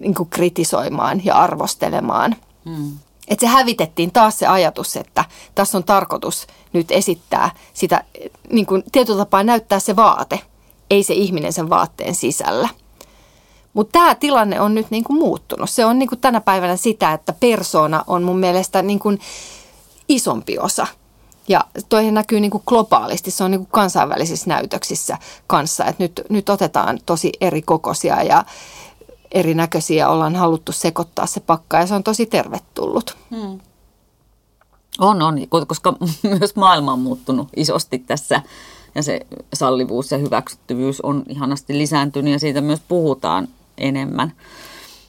[0.00, 2.36] niin kuin kritisoimaan ja arvostelemaan.
[2.64, 2.92] Mm.
[3.28, 8.04] Et se hävitettiin taas se ajatus, että tässä on tarkoitus nyt esittää sitä,
[8.50, 10.40] niin kuin tietyllä tapaa näyttää se vaate,
[10.90, 12.68] ei se ihminen sen vaatteen sisällä.
[13.74, 15.70] Mutta tämä tilanne on nyt niin kuin muuttunut.
[15.70, 19.20] Se on niin kuin tänä päivänä sitä, että persona on mun mielestä niin kuin
[20.08, 20.86] isompi osa.
[21.48, 25.84] Ja toihin näkyy niin kuin globaalisti, se on niin kuin kansainvälisissä näytöksissä kanssa.
[25.84, 28.44] Et nyt, nyt otetaan tosi eri kokoisia ja
[29.34, 33.16] erinäköisiä ollaan haluttu sekoittaa se pakka ja se on tosi tervetullut.
[33.30, 33.60] Mm.
[35.00, 35.94] On, on, koska
[36.38, 38.42] myös maailma on muuttunut isosti tässä
[38.94, 39.20] ja se
[39.54, 44.32] sallivuus ja hyväksyttävyys on ihanasti lisääntynyt ja siitä myös puhutaan enemmän.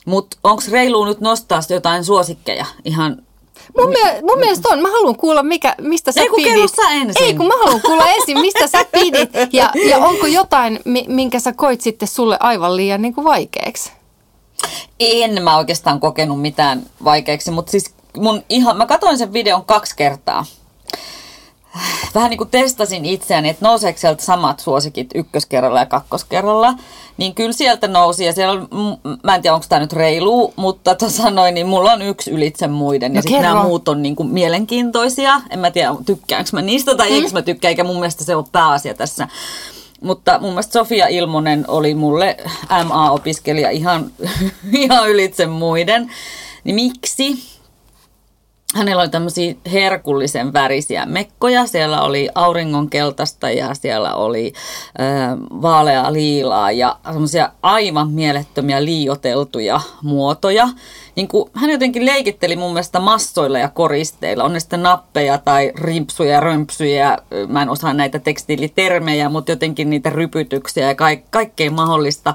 [0.05, 3.23] Mutta onko reilu nyt nostaa jotain suosikkeja ihan
[3.77, 4.81] Mun, mie- mun mielestä on.
[4.81, 6.75] Mä haluan kuulla, mikä, mistä sä Ei, kun pidit.
[6.75, 7.23] sä ensin.
[7.23, 9.29] Ei, kun mä haluan kuulla ensin, mistä sä pidit.
[9.53, 13.91] Ja, ja onko jotain, mi- minkä sä koit sitten sulle aivan liian niin kuin vaikeaksi?
[14.99, 19.95] En mä oikeastaan kokenut mitään vaikeaksi, mutta siis mun ihan, mä katsoin sen videon kaksi
[19.95, 20.45] kertaa.
[22.15, 26.73] Vähän niin kuin testasin itseäni, että nouseeko sieltä samat suosikit ykköskerralla ja kakkoskerralla.
[27.17, 30.53] Niin kyllä sieltä nousi ja siellä on, m- mä en tiedä onko tämä nyt reilu,
[30.55, 33.13] mutta tota noin, niin mulla on yksi ylitse muiden.
[33.13, 35.41] No ja sitten nämä muut on niin kuin mielenkiintoisia.
[35.49, 37.15] En mä tiedä tykkäänkö mä niistä tai mm.
[37.15, 39.27] eikö mä tykkää, eikä mun mielestä se ole pääasia tässä.
[40.03, 42.37] Mutta mun mielestä Sofia Ilmonen oli mulle
[42.85, 44.11] MA-opiskelija ihan,
[44.73, 46.11] ihan ylitse muiden.
[46.63, 47.52] Niin miksi?
[48.73, 51.65] Hänellä oli tämmöisiä herkullisen värisiä mekkoja.
[51.67, 54.53] Siellä oli auringonkeltaista ja siellä oli
[54.99, 60.67] äh, vaaleaa liilaa ja semmoisia aivan mielettömiä liioteltuja muotoja.
[61.15, 64.43] Niin kuin, hän jotenkin leikitteli mun mielestä massoilla ja koristeilla.
[64.43, 67.17] On ne sitten nappeja tai rimpsuja, römpsyjä.
[67.47, 72.33] Mä en osaa näitä tekstiilitermejä, mutta jotenkin niitä rypytyksiä ja kaik- kaikkea mahdollista.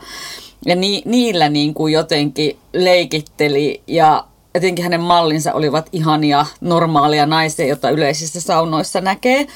[0.67, 4.25] Ja ni- niillä niin kuin jotenkin leikitteli ja
[4.59, 9.47] jotenkin hänen mallinsa olivat ihania, normaalia naisia, joita yleisissä saunoissa näkee.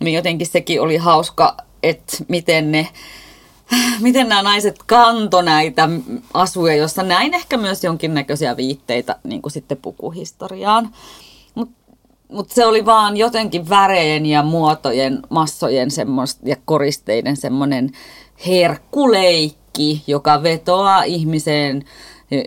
[0.00, 2.88] Niin jotenkin sekin oli hauska, että miten ne
[4.00, 5.88] miten nämä naiset kanto näitä
[6.34, 10.90] asuja, jossa näin ehkä myös jonkinnäköisiä viitteitä niin kuin sitten pukuhistoriaan.
[11.54, 11.70] Mut
[12.32, 17.90] mutta se oli vaan jotenkin väreen ja muotojen, massojen semmoista ja koristeiden semmoinen
[18.46, 21.84] herkkuleikki, joka vetoaa ihmiseen,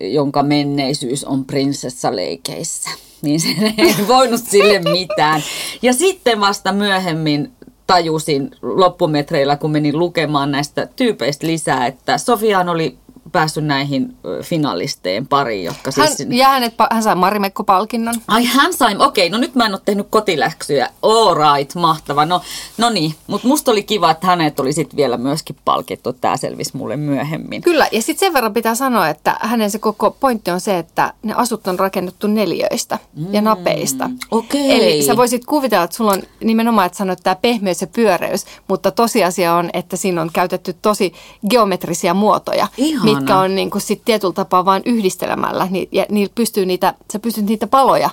[0.01, 2.89] jonka menneisyys on prinsessaleikeissä.
[3.21, 5.43] Niin se ei voinut sille mitään.
[5.81, 7.51] Ja sitten vasta myöhemmin
[7.87, 12.97] tajusin loppumetreillä, kun menin lukemaan näistä tyypeistä lisää, että Sofiaan oli
[13.31, 16.29] päässyt näihin finalisteen pariin, jotka Hän, siis...
[16.31, 18.15] ja hänet, hän sai Marimekko-palkinnon.
[18.27, 20.89] Ai hän sai, okei, no nyt mä en ole tehnyt kotiläksyjä.
[21.01, 22.25] All right, mahtava.
[22.25, 22.41] No,
[22.77, 26.13] no niin, mutta musta oli kiva, että hänet oli sitten vielä myöskin palkittu.
[26.13, 27.61] Tämä selvisi mulle myöhemmin.
[27.61, 31.13] Kyllä, ja sitten sen verran pitää sanoa, että hänen se koko pointti on se, että
[31.23, 32.99] ne asut on rakennettu neljöistä
[33.31, 34.09] ja napeista.
[34.31, 34.71] okei.
[34.71, 38.91] Eli sä voisit kuvitella, että sulla on nimenomaan, että sanot tämä pehmeys ja pyöreys, mutta
[38.91, 41.13] tosiasia on, että siinä on käytetty tosi
[41.49, 42.67] geometrisia muotoja,
[43.15, 45.67] Mitkä on niin kuin sit tietyllä tapaa vain yhdistelemällä.
[45.71, 48.09] Ni- Ja niillä pystyy niitä, sä pystyt niitä paloja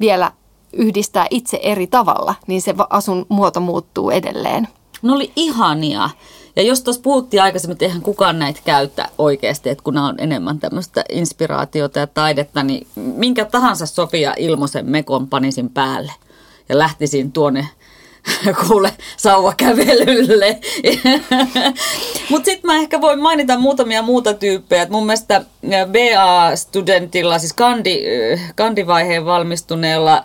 [0.00, 0.32] vielä
[0.72, 4.68] yhdistää itse eri tavalla, niin se asun muoto muuttuu edelleen.
[5.02, 6.10] Ne oli ihania.
[6.56, 10.14] Ja jos tuossa puhuttiin aikaisemmin, että eihän kukaan näitä käytä oikeasti, että kun nämä on
[10.18, 16.12] enemmän tämmöistä inspiraatiota ja taidetta, niin minkä tahansa Sofia Ilmosen mekon panisin päälle
[16.68, 17.68] ja lähtisin tuonne
[18.66, 20.58] kuule sauvakävelylle.
[22.30, 24.82] Mutta sitten mä ehkä voin mainita muutamia muuta tyyppejä.
[24.82, 28.04] Et mun mielestä BA-studentilla, siis kandi,
[28.54, 30.24] kandivaiheen valmistuneella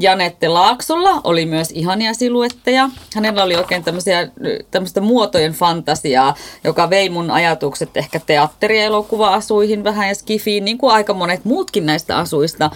[0.00, 2.90] Janette Laaksolla oli myös ihania siluetteja.
[3.14, 4.28] Hänellä oli oikein tämmöisiä,
[4.70, 11.14] tämmöistä muotojen fantasiaa, joka vei mun ajatukset ehkä teatterielokuva-asuihin vähän ja skifiin, niin kuin aika
[11.14, 12.70] monet muutkin näistä asuista.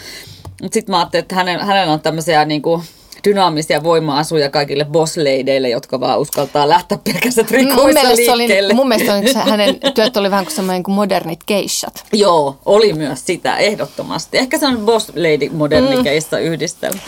[0.72, 2.83] Sitten mä ajattelin, että hänen, hänellä on tämmöisiä niin kuin
[3.24, 8.66] dynaamisia voima-asuja kaikille bossleideille, jotka vaan uskaltaa lähteä pelkästään Mun trikoissa se liikkeelle.
[8.66, 12.04] oli, mun mielestä oli, se hänen työt oli vähän kuin semmoinen kuin modernit geishat.
[12.12, 14.38] Joo, oli myös sitä, ehdottomasti.
[14.38, 16.42] Ehkä se on boss lady modernikeista mm.
[16.42, 17.00] yhdistelmä.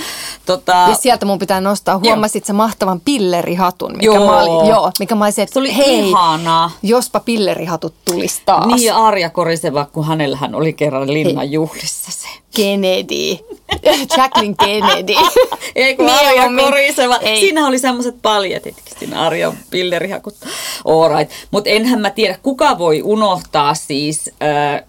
[0.46, 4.26] Tota, Ja sieltä mun pitää nostaa, huomasit se mahtavan pillerihatun, mikä Joo.
[4.26, 6.70] mä olin, joo, mikä mä olisin, että Se oli hei, ihanaa.
[6.83, 8.66] jospa pillerihatut tulisi taas.
[8.66, 12.29] niin ja Arja Koriseva, kun hänellähän oli kerran linnan juhlissa se.
[12.57, 13.38] Kennedy.
[14.16, 15.12] Jacqueline Kennedy.
[15.77, 16.64] Ei kun Arja.
[16.64, 17.16] Koriseva.
[17.16, 17.40] Ei.
[17.40, 20.35] Siinä oli semmoiset paljetitkin siinä Arjan pillerihakut.
[20.85, 21.33] All right.
[21.51, 24.83] Mutta enhän mä tiedä, kuka voi unohtaa siis äh,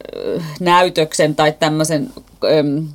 [0.60, 2.10] näytöksen tai tämmöisen
[2.46, 2.86] ähm,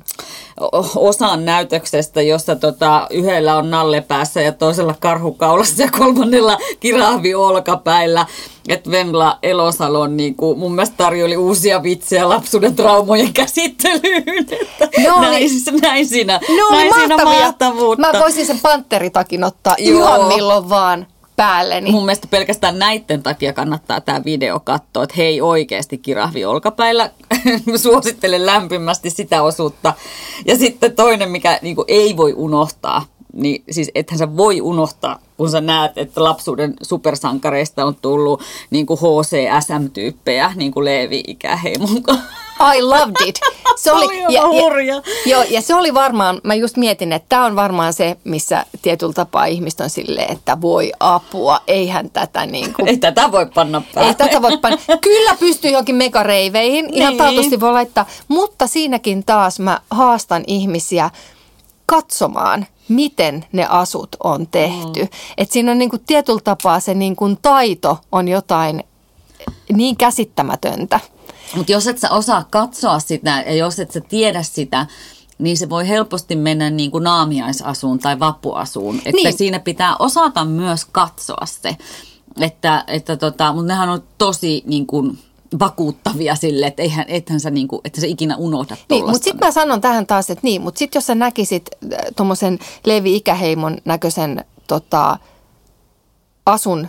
[0.95, 8.25] osan näytöksestä, jossa tota, yhdellä on nalle päässä ja toisella karhukaulassa ja kolmannella kirahvi olkapäillä.
[8.67, 14.23] Että Venla Elosalon niin kuin, mun mielestä tarjoili uusia vitsejä lapsuuden traumojen käsittelyyn.
[14.61, 15.49] Että oli- näin,
[15.81, 16.39] näin siinä,
[16.69, 18.11] oli näin siinä mahtavuutta.
[18.13, 19.99] Mä voisin sen panteritakin ottaa Joo.
[19.99, 21.91] ihan milloin vaan päälleni.
[21.91, 27.09] Mun mielestä pelkästään näitten takia kannattaa tämä video katsoa, että hei oikeasti kirahvi olkapäillä.
[27.75, 29.93] Suosittelen lämpimästi sitä osuutta.
[30.45, 35.49] Ja sitten toinen, mikä niin ei voi unohtaa, niin siis ethän sä voi unohtaa, kun
[35.49, 41.89] sä näet, että lapsuuden supersankareista on tullut niin kuin HCSM-tyyppejä, niin kuin Leevi Ikäheimon.
[42.77, 43.39] I loved it.
[43.75, 45.01] Se oli aivan hurja.
[45.25, 49.13] Joo, ja se oli varmaan, mä just mietin, että tämä on varmaan se, missä tietyllä
[49.13, 53.81] tapaa ihmiset on silleen, että voi apua, eihän tätä niin kuin Ei tätä voi panna
[53.93, 54.09] päälle.
[54.09, 54.77] Ei tätä voi panna.
[55.01, 57.17] Kyllä pystyy johonkin megareiveihin, ihan Niin.
[57.17, 61.09] taatusti voi laittaa, mutta siinäkin taas mä haastan ihmisiä
[61.95, 65.01] katsomaan, miten ne asut on tehty.
[65.01, 65.07] Mm.
[65.37, 68.83] Et siinä on niinku tietyllä tapaa se niinku taito on jotain
[69.73, 70.99] niin käsittämätöntä.
[71.55, 74.85] Mutta jos et sä osaa katsoa sitä ja jos et sä tiedä sitä,
[75.39, 78.95] niin se voi helposti mennä niin kuin naamiaisasuun tai vappuasuun.
[78.97, 79.37] Että Niin.
[79.37, 81.77] siinä pitää osata myös katsoa se.
[82.41, 85.19] Että, että tota, mutta nehän on tosi niin kuin
[85.59, 89.47] vakuuttavia sille, että eihän, ethän sä, niin kuin, että sä ikinä unohda Niin, mutta sitten
[89.47, 91.69] mä sanon tähän taas, että niin, mutta sitten jos sä näkisit
[92.15, 95.17] tuommoisen Levi Ikäheimon näköisen tota,
[96.45, 96.87] asun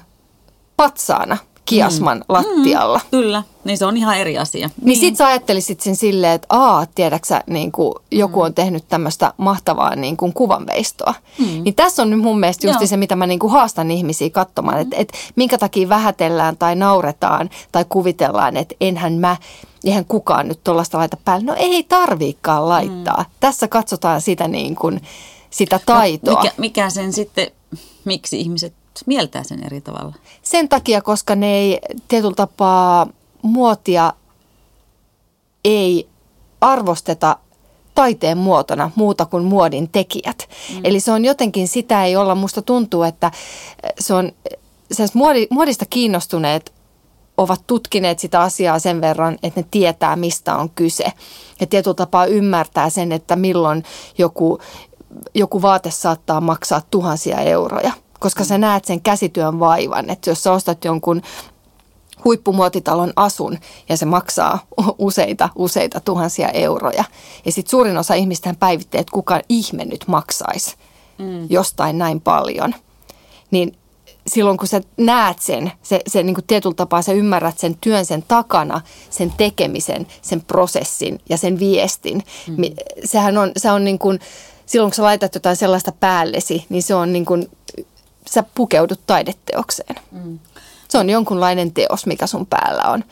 [0.76, 2.24] patsaana kiasman mm.
[2.28, 4.70] lattialla, Kyllä, niin se on ihan eri asia.
[4.82, 9.32] Niin sit sä ajattelisit sen silleen, että aa, tiedäksä, niin kuin joku on tehnyt tämmöistä
[9.36, 11.14] mahtavaa niin kuin kuvanveistoa.
[11.38, 11.62] Mm.
[11.64, 12.86] Niin tässä on nyt mun mielestä just Joo.
[12.86, 17.50] se, mitä mä niin kuin haastan ihmisiä katsomaan, että, että minkä takia vähätellään tai nauretaan
[17.72, 19.36] tai kuvitellaan, että enhän mä,
[19.84, 21.46] eihän kukaan nyt tuollaista laita päälle.
[21.46, 23.22] No ei tarviikaan laittaa.
[23.22, 23.30] Mm.
[23.40, 25.00] Tässä katsotaan sitä niin kuin,
[25.50, 26.42] sitä taitoa.
[26.42, 27.50] Mikä, mikä sen sitten,
[28.04, 28.74] miksi ihmiset
[29.06, 30.14] mieltää sen eri tavalla?
[30.42, 33.06] Sen takia, koska ne ei tietyllä tapaa
[33.44, 34.12] muotia
[35.64, 36.08] ei
[36.60, 37.36] arvosteta
[37.94, 40.48] taiteen muotona muuta kuin muodin tekijät.
[40.74, 40.80] Mm.
[40.84, 43.30] Eli se on jotenkin, sitä ei olla, musta tuntuu, että
[44.00, 44.32] se on,
[44.92, 46.72] se muodi, muodista kiinnostuneet
[47.36, 51.12] ovat tutkineet sitä asiaa sen verran, että ne tietää, mistä on kyse.
[51.60, 53.84] Ja tietyllä tapaa ymmärtää sen, että milloin
[54.18, 54.58] joku
[55.34, 60.10] joku vaate saattaa maksaa tuhansia euroja, koska sä näet sen käsityön vaivan.
[60.10, 61.22] Että jos sä ostat jonkun
[62.24, 63.58] huippumuotitalon asun
[63.88, 64.58] ja se maksaa
[64.98, 67.04] useita, useita tuhansia euroja.
[67.44, 70.76] Ja sitten suurin osa ihmistä päivittää, että kuka ihme nyt maksaisi
[71.18, 71.46] mm.
[71.50, 72.74] jostain näin paljon.
[73.50, 73.76] Niin
[74.26, 78.06] silloin kun sä näet sen, se, se niin kuin tietyllä tapaa sä ymmärrät sen työn
[78.06, 82.22] sen takana, sen tekemisen, sen prosessin ja sen viestin.
[82.46, 82.56] Mm.
[83.04, 84.20] Sehän on, se on niin kuin,
[84.66, 87.50] silloin kun sä laitat jotain sellaista päällesi, niin se on niin kuin,
[88.30, 89.96] sä pukeudut taideteokseen.
[90.12, 90.38] Mm.
[90.94, 93.04] Se on jonkunlainen teos, mikä sun päällä on.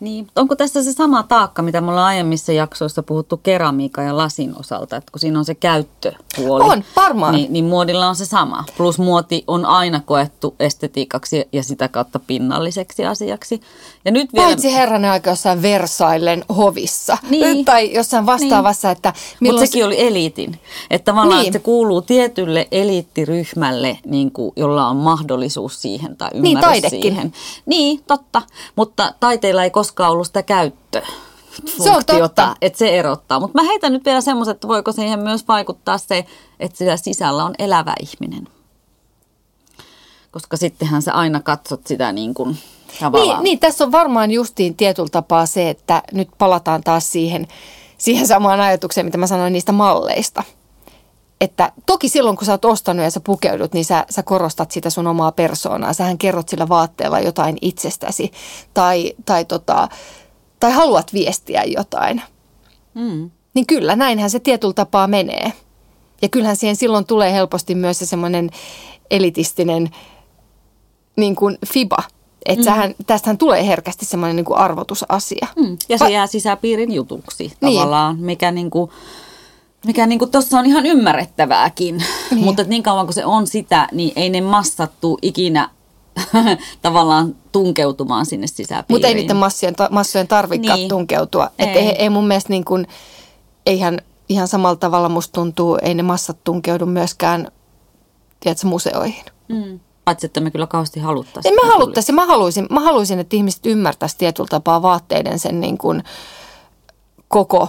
[0.00, 0.26] Niin.
[0.36, 4.96] Onko tässä se sama taakka, mitä me ollaan aiemmissa jaksoissa puhuttu keramiikan ja lasin osalta,
[4.96, 6.64] että kun siinä on se käyttöpuoli.
[6.64, 7.34] On, varmaan.
[7.34, 8.64] Niin, niin muodilla on se sama.
[8.76, 13.60] Plus muoti on aina koettu estetiikaksi ja sitä kautta pinnalliseksi asiaksi.
[14.04, 14.46] Ja nyt vielä...
[14.46, 17.64] Paitsi herranen aika jossain Versailen hovissa niin.
[17.64, 18.96] tai jossain vastaavassa, niin.
[18.96, 19.60] että milloin...
[19.60, 20.60] Mutta sekin oli eliitin.
[20.90, 21.52] Että tavallaan niin.
[21.52, 27.32] se kuuluu tietylle eliittiryhmälle, niin kuin, jolla on mahdollisuus siihen tai niin, ymmärrys niin, siihen.
[27.66, 28.42] Niin, totta.
[28.76, 31.06] Mutta taiteilla ei koskaan koskaan ollut sitä käyttöä.
[31.82, 32.56] Se on totta.
[32.62, 33.40] Että se erottaa.
[33.40, 36.26] Mutta mä heitän nyt vielä semmoisen, että voiko siihen myös vaikuttaa se,
[36.60, 38.48] että siellä sisällä on elävä ihminen.
[40.30, 42.58] Koska sittenhän sä aina katsot sitä niin kuin
[43.00, 43.38] tavallaan.
[43.38, 47.48] Niin, niin, tässä on varmaan justiin tietyllä tapaa se, että nyt palataan taas siihen,
[47.98, 50.42] siihen samaan ajatukseen, mitä mä sanoin niistä malleista–
[51.40, 54.90] että toki silloin, kun sä oot ostanut ja sä pukeudut, niin sä, sä korostat sitä
[54.90, 55.92] sun omaa persoonaa.
[55.92, 58.32] Sähän kerrot sillä vaatteella jotain itsestäsi
[58.74, 59.88] tai, tai, tota,
[60.60, 62.22] tai haluat viestiä jotain.
[62.94, 63.30] Mm.
[63.54, 65.52] Niin kyllä, näinhän se tietyllä tapaa menee.
[66.22, 68.50] Ja kyllähän siihen silloin tulee helposti myös se semmoinen
[69.10, 69.90] elitistinen
[71.16, 72.02] niin kuin fiba.
[72.46, 72.64] Että mm.
[72.64, 75.46] sähän, tästähän tulee herkästi semmoinen niin kuin arvotusasia.
[75.56, 75.78] Mm.
[75.88, 77.76] Ja se Va- jää sisäpiirin jutuksi niin.
[77.76, 78.90] tavallaan, mikä niin kuin
[79.86, 82.44] mikä niin tuossa on ihan ymmärrettävääkin, niin.
[82.44, 85.70] mutta niin kauan kuin se on sitä, niin ei ne massattu ikinä
[86.82, 88.94] tavallaan tunkeutumaan sinne sisäpiiriin.
[88.94, 90.88] Mutta ei niiden massojen, massojen tarvikaan niin.
[90.88, 91.50] tunkeutua.
[91.58, 91.68] Ei.
[91.68, 92.86] Et ei, ei mun mielestä niin kuin,
[93.66, 97.48] eihän ihan samalla tavalla musta tuntuu, ei ne massat tunkeudu myöskään
[98.40, 99.24] tiedätkö, museoihin.
[99.48, 99.80] Mm.
[100.04, 101.52] Paitsi, että me kyllä kauheasti haluttaisiin.
[101.52, 102.16] Ei me haluttaisiin.
[102.16, 106.04] Mä haluaisin, mä haluaisin, että ihmiset ymmärtäisivät tietyllä tapaa vaatteiden sen niin kuin
[107.28, 107.68] koko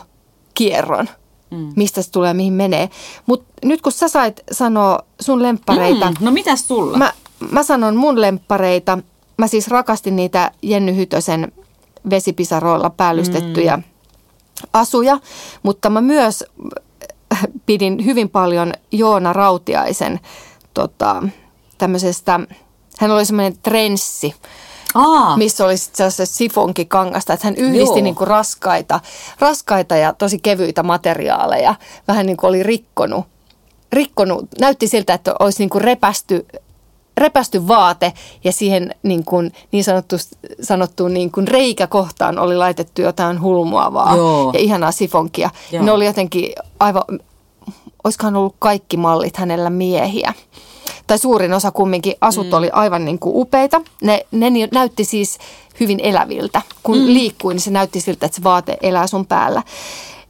[0.53, 1.09] kierron
[1.51, 1.73] mm.
[1.75, 2.89] mistä se tulee, mihin menee.
[3.25, 6.11] Mutta nyt kun sä sait sanoa sun lemppareita.
[6.11, 6.97] Mm, no mitäs sulla?
[6.97, 7.13] Mä,
[7.51, 8.97] mä sanon mun lemppareita.
[9.37, 11.51] Mä siis rakastin niitä Jenny Hytösen
[12.09, 13.83] vesipisaroilla päällystettyjä mm.
[14.73, 15.19] asuja,
[15.63, 16.43] mutta mä myös
[17.65, 20.19] pidin hyvin paljon Joona Rautiaisen
[20.73, 21.23] tota,
[21.77, 22.39] tämmöisestä,
[22.99, 24.35] hän oli semmoinen trenssi,
[24.95, 25.37] Aa.
[25.37, 28.99] missä oli se sifonkikangasta, että hän yhdisti niin kuin raskaita,
[29.39, 31.75] raskaita ja tosi kevyitä materiaaleja,
[32.07, 33.25] vähän niin kuin oli rikkonut,
[33.93, 36.45] rikkonut näytti siltä, että olisi niin kuin repästy,
[37.17, 40.15] repästy vaate ja siihen niin, kuin, niin sanottu,
[40.61, 44.51] sanottuun niin kuin reikäkohtaan oli laitettu jotain hulmuavaa Joo.
[44.53, 45.49] ja ihanaa sifonkia.
[45.71, 45.83] Joo.
[45.83, 47.03] Ne oli jotenkin aivan,
[48.03, 50.33] olisikohan ollut kaikki mallit hänellä miehiä
[51.11, 52.53] tai suurin osa kumminkin, asut mm.
[52.53, 53.81] oli aivan niin kuin upeita.
[54.01, 55.37] Ne, ne näytti siis
[55.79, 56.61] hyvin eläviltä.
[56.83, 57.05] Kun mm.
[57.05, 59.63] liikkui, niin se näytti siltä, että se vaate elää sun päällä.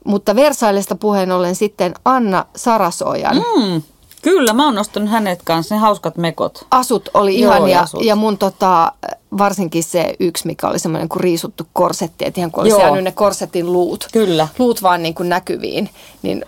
[0.06, 3.36] Mutta Versaillesta puheen ollen sitten Anna Sarasojan.
[3.36, 3.82] Mm.
[4.22, 6.66] Kyllä, mä oon nostanut hänet kanssa, ne hauskat mekot.
[6.72, 8.04] Asut oli ihania asut.
[8.04, 8.92] ja mun tota,
[9.38, 13.12] varsinkin se yksi, mikä oli semmoinen kuin riisuttu korsetti, että ihan kun olisi jäänyt ne
[13.12, 14.08] korsetin luut.
[14.14, 14.48] Kyllä.
[14.60, 15.90] Luut vaan niin kuin näkyviin,
[16.22, 16.46] niin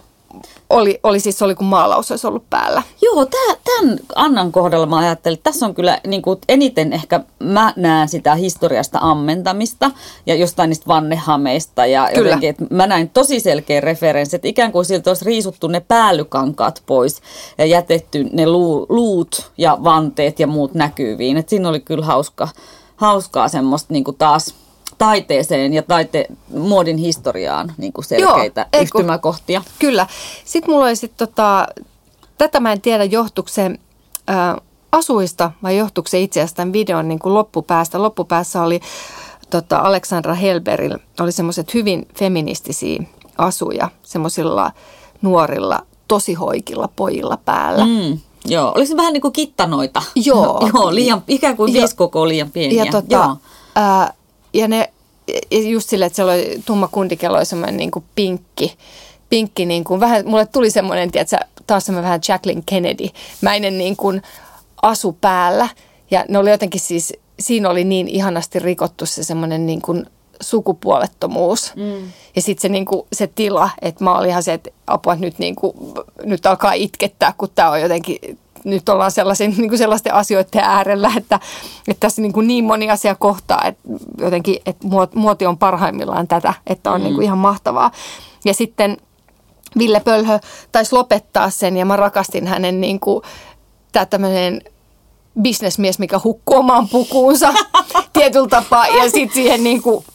[0.73, 2.83] oli, oli siis oli kuin maalaus olisi ollut päällä.
[3.01, 7.73] Joo, tämän Annan kohdalla mä ajattelin, että tässä on kyllä niin kuin eniten ehkä mä
[7.75, 9.91] näen sitä historiasta ammentamista
[10.25, 12.27] ja jostain niistä vannehameista ja kyllä.
[12.27, 16.83] jotenkin, että mä näin tosi selkeä referenssi, että ikään kuin siltä olisi riisuttu ne päällykankaat
[16.85, 17.21] pois
[17.57, 18.45] ja jätetty ne
[18.89, 21.37] luut ja vanteet ja muut näkyviin.
[21.37, 22.47] Että siinä oli kyllä hauska,
[22.95, 24.55] hauskaa semmoista niin kuin taas
[25.05, 26.25] taiteeseen ja taite,
[26.57, 29.61] muodin historiaan niin kuin selkeitä Joo, yhtymäkohtia.
[29.79, 30.07] Kyllä.
[30.45, 31.67] Sitten mulla oli sitten tota,
[32.37, 33.79] tätä mä en tiedä johtukseen
[34.29, 34.55] äh,
[34.91, 38.01] asuista vai johtukseen itse asiassa tämän videon niin kuin loppupäästä.
[38.01, 38.79] Loppupäässä oli
[39.49, 43.03] tota, Aleksandra Helberil, oli semmoiset hyvin feministisiä
[43.37, 44.71] asuja, semmoisilla
[45.21, 47.85] nuorilla, tosi hoikilla pojilla päällä.
[47.85, 48.19] Mm.
[48.45, 50.01] Joo, oli se vähän niin kuin kittanoita.
[50.15, 50.59] Joo.
[50.73, 52.83] Joo, liian, ikään kuin viisi koko liian pieniä.
[52.83, 53.37] Ja, tota, Joo.
[53.75, 54.13] Ää,
[54.53, 54.89] ja ne
[55.51, 58.77] just sille, että se oli tumma kundikello, oli semmoinen niin kuin pinkki,
[59.29, 61.37] pinkki niin kuin, vähän, mulle tuli semmoinen, tiedätkö,
[61.67, 64.21] taas semmoinen vähän Jacqueline Kennedy-mäinen niin kuin
[64.81, 65.69] asu päällä.
[66.11, 70.05] Ja ne oli jotenkin siis, siinä oli niin ihanasti rikottu se semmoinen niin kuin
[70.41, 71.75] sukupuolettomuus.
[71.75, 72.11] Mm.
[72.35, 75.93] Ja sitten se, niinku, se tila, että mä olin ihan se, että apua nyt, niinku,
[76.23, 81.11] nyt alkaa itkettää, kun tämä on jotenkin nyt ollaan sellaisen, niin kuin sellaisten asioiden äärellä,
[81.17, 81.39] että,
[81.87, 83.81] että tässä niin, kuin niin moni asia kohtaa, että
[84.17, 87.03] jotenkin että muoti on parhaimmillaan tätä, että on mm.
[87.03, 87.91] niin kuin ihan mahtavaa.
[88.45, 88.97] Ja sitten
[89.77, 90.39] Ville Pölhö
[90.71, 93.23] taisi lopettaa sen ja mä rakastin hänen niin kuin,
[93.91, 94.61] tämä tämmöinen
[95.41, 97.53] bisnesmies, mikä hukkuu omaan pukuunsa
[98.13, 100.05] tietyllä tapaa ja sitten siihen niin kuin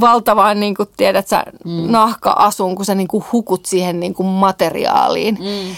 [0.00, 1.92] valtavaan, niin kuin tiedät sä, mm.
[1.92, 5.38] nahka-asuun, kun sä niin kuin hukut siihen niin kuin materiaaliin.
[5.40, 5.76] Mm.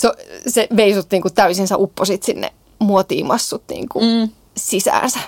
[0.00, 0.12] Se,
[0.46, 4.28] se veisut niin kuin täysin, sä upposit sinne muotiimassut niin kuin mm.
[4.56, 5.18] sisäänsä.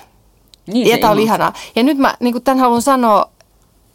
[0.67, 1.53] Niin ja tämä oli ihanaa.
[1.75, 3.33] Ja nyt mä niin kuin tämän haluan sanoa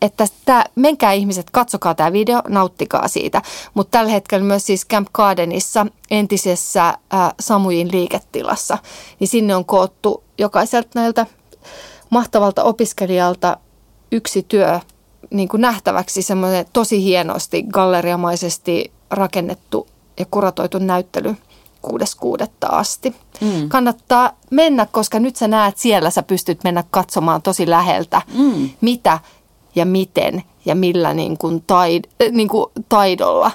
[0.03, 3.43] että tää, menkää ihmiset, katsokaa tämä video, nauttikaa siitä.
[3.75, 6.99] Mutta tällä hetkellä myös siis Camp Gardenissa, entisessä äh,
[7.41, 8.79] Samujin liiketilassa,
[9.21, 11.27] niin sinne on koottu jokaiselta näiltä
[12.11, 13.57] mahtavalta opiskelijalta
[14.13, 14.81] yksi työ
[15.31, 19.87] niin kuin nähtäväksi, semmoinen tosi hienosti galleriamaisesti rakennettu
[20.19, 21.37] ja kuratoitu näyttely
[22.21, 23.17] kuudesta asti.
[23.41, 23.69] Mm.
[23.69, 28.71] Kannattaa mennä, koska nyt sä näet siellä, sä pystyt mennä katsomaan tosi läheltä, mm.
[28.81, 29.19] mitä–
[29.79, 33.51] ja miten ja millä niin kuin taid, äh, niin kuin taidolla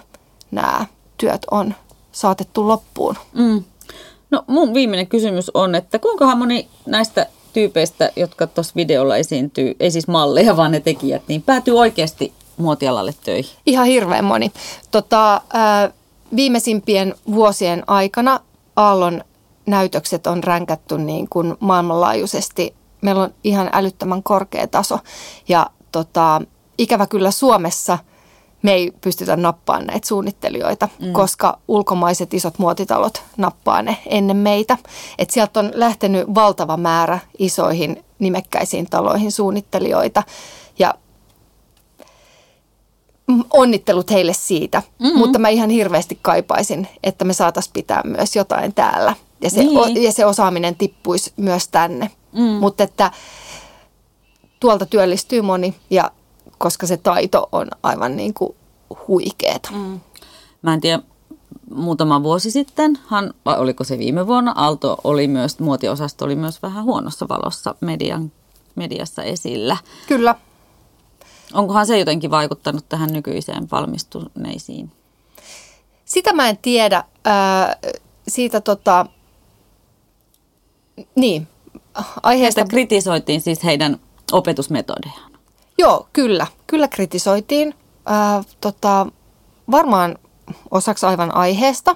[0.51, 0.85] nämä
[1.17, 1.75] työt on
[2.11, 3.15] saatettu loppuun.
[3.33, 3.63] Mm.
[4.31, 9.91] No mun viimeinen kysymys on, että kuinka moni näistä tyypeistä, jotka tuossa videolla esiintyy, ei
[9.91, 13.57] siis malleja, vaan ne tekijät, niin päätyy oikeasti muotialalle töihin?
[13.65, 14.51] Ihan hirveän moni.
[14.91, 15.93] Tota, äh,
[16.35, 18.39] viimeisimpien vuosien aikana
[18.75, 19.23] Aallon
[19.65, 22.75] näytökset on ränkätty niin kuin maailmanlaajuisesti.
[23.01, 24.99] Meillä on ihan älyttömän korkea taso
[25.47, 26.41] ja tota,
[26.77, 27.97] ikävä kyllä Suomessa
[28.61, 31.13] me ei pystytä nappaamaan näitä suunnittelijoita, mm.
[31.13, 34.77] koska ulkomaiset isot muotitalot nappaa ne ennen meitä.
[35.17, 40.23] Et sieltä on lähtenyt valtava määrä isoihin nimekkäisiin taloihin suunnittelijoita
[43.53, 45.17] onnittelut heille siitä, mm-hmm.
[45.17, 49.77] mutta mä ihan hirveästi kaipaisin, että me saataisiin pitää myös jotain täällä ja se, niin.
[49.77, 52.11] o, ja se osaaminen tippuisi myös tänne.
[52.33, 52.41] Mm.
[52.41, 53.11] Mutta että
[54.59, 56.11] tuolta työllistyy moni ja
[56.57, 58.55] koska se taito on aivan niin kuin
[59.07, 59.69] huikeeta.
[59.71, 59.99] Mm.
[60.61, 60.99] Mä en tiedä,
[61.75, 66.61] muutama vuosi sitten, hän, vai oliko se viime vuonna, Aalto oli myös, muotiosasto oli myös
[66.61, 68.31] vähän huonossa valossa median,
[68.75, 69.77] mediassa esillä.
[70.07, 70.35] Kyllä.
[71.53, 74.91] Onkohan se jotenkin vaikuttanut tähän nykyiseen valmistuneisiin?
[76.05, 77.03] Sitä mä en tiedä.
[77.27, 77.93] Äh,
[78.27, 79.05] siitä tota,
[81.15, 81.47] niin,
[82.23, 82.61] aiheesta...
[82.61, 83.99] Että kritisoitiin siis heidän
[84.31, 85.31] opetusmetodejaan?
[85.77, 86.47] Joo, kyllä.
[86.67, 87.75] Kyllä kritisoitiin.
[88.11, 89.07] Äh, tota,
[89.71, 90.17] varmaan
[90.71, 91.95] osaksi aivan aiheesta,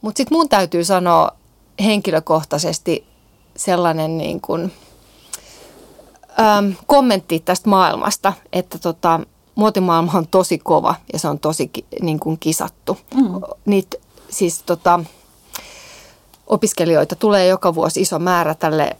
[0.00, 1.30] mutta sitten mun täytyy sanoa
[1.84, 3.06] henkilökohtaisesti
[3.56, 4.72] sellainen niin kuin,
[6.40, 9.20] ähm, kommentti tästä maailmasta, että tota,
[9.54, 11.70] muotimaailma on tosi kova ja se on tosi
[12.02, 12.98] niin kuin kisattu.
[13.14, 13.40] Mm.
[13.64, 13.96] Niitä
[14.28, 15.00] siis tota,
[16.46, 18.96] opiskelijoita tulee joka vuosi iso määrä tälle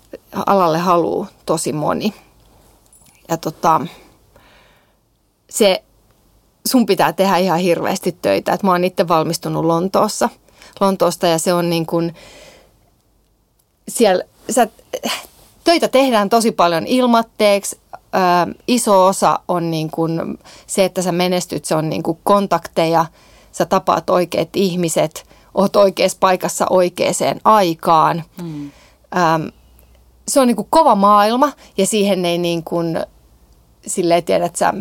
[0.47, 2.15] alalle haluu tosi moni
[3.29, 3.81] ja tota,
[5.51, 5.83] se,
[6.67, 8.53] sun pitää tehdä ihan hirveästi töitä.
[8.53, 10.29] Et mä oon itse valmistunut Lontoossa,
[10.81, 12.15] Lontoosta ja se on niin kuin,
[13.89, 14.69] siellä, sä,
[15.67, 17.79] töitä tehdään tosi paljon ilmatteeksi.
[17.95, 23.07] Ö, iso osa on niin kuin se, että sä menestyt, se on niin kuin kontakteja,
[23.53, 28.25] sä tapaat oikeat ihmiset, oot oikeassa paikassa oikeaan aikaan.
[28.43, 28.71] Mm.
[29.47, 29.53] Ö,
[30.29, 33.01] se on niin kuin kova maailma ja siihen ei niin kuin
[33.87, 34.75] silleen tiedät sä,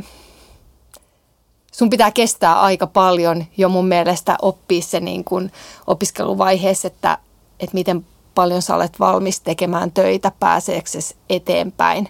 [1.71, 5.51] sun pitää kestää aika paljon jo mun mielestä oppia se niin kuin
[5.87, 7.17] opiskeluvaiheessa, että,
[7.59, 8.05] että miten
[8.35, 12.09] paljon sä olet valmis tekemään töitä pääseeksesi eteenpäin.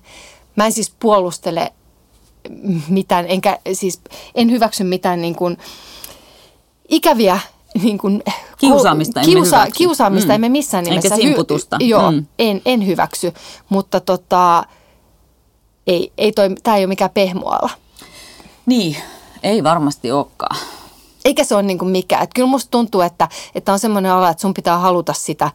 [0.55, 1.73] Mä en siis puolustele
[2.89, 4.01] mitään, enkä siis
[4.35, 5.57] en hyväksy mitään niin kuin
[6.89, 7.39] ikäviä
[7.83, 8.23] niin kuin,
[8.57, 9.77] kiusaamista, emme kiusa, hyväksy.
[9.77, 10.35] kiusaamista mm.
[10.35, 11.15] emme missään nimessä.
[11.15, 11.77] Eikä simputusta.
[11.81, 12.25] Hy, joo, mm.
[12.39, 13.33] en, en hyväksy,
[13.69, 14.63] mutta tota,
[15.87, 17.69] ei, ei toi, tämä ei ole mikään pehmoala.
[18.65, 18.97] Niin,
[19.43, 20.57] ei varmasti olekaan.
[21.25, 22.23] Eikä se ole niin kuin mikään.
[22.23, 25.51] Että kyllä musta tuntuu, että, että on semmoinen ala, että sun pitää haluta sitä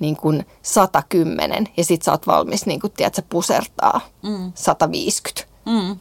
[0.00, 4.52] niin kuin 110 ja sit sä oot valmis niin kuin, tiedät, pusertaa mm.
[4.54, 5.54] 150.
[5.66, 5.98] Mm.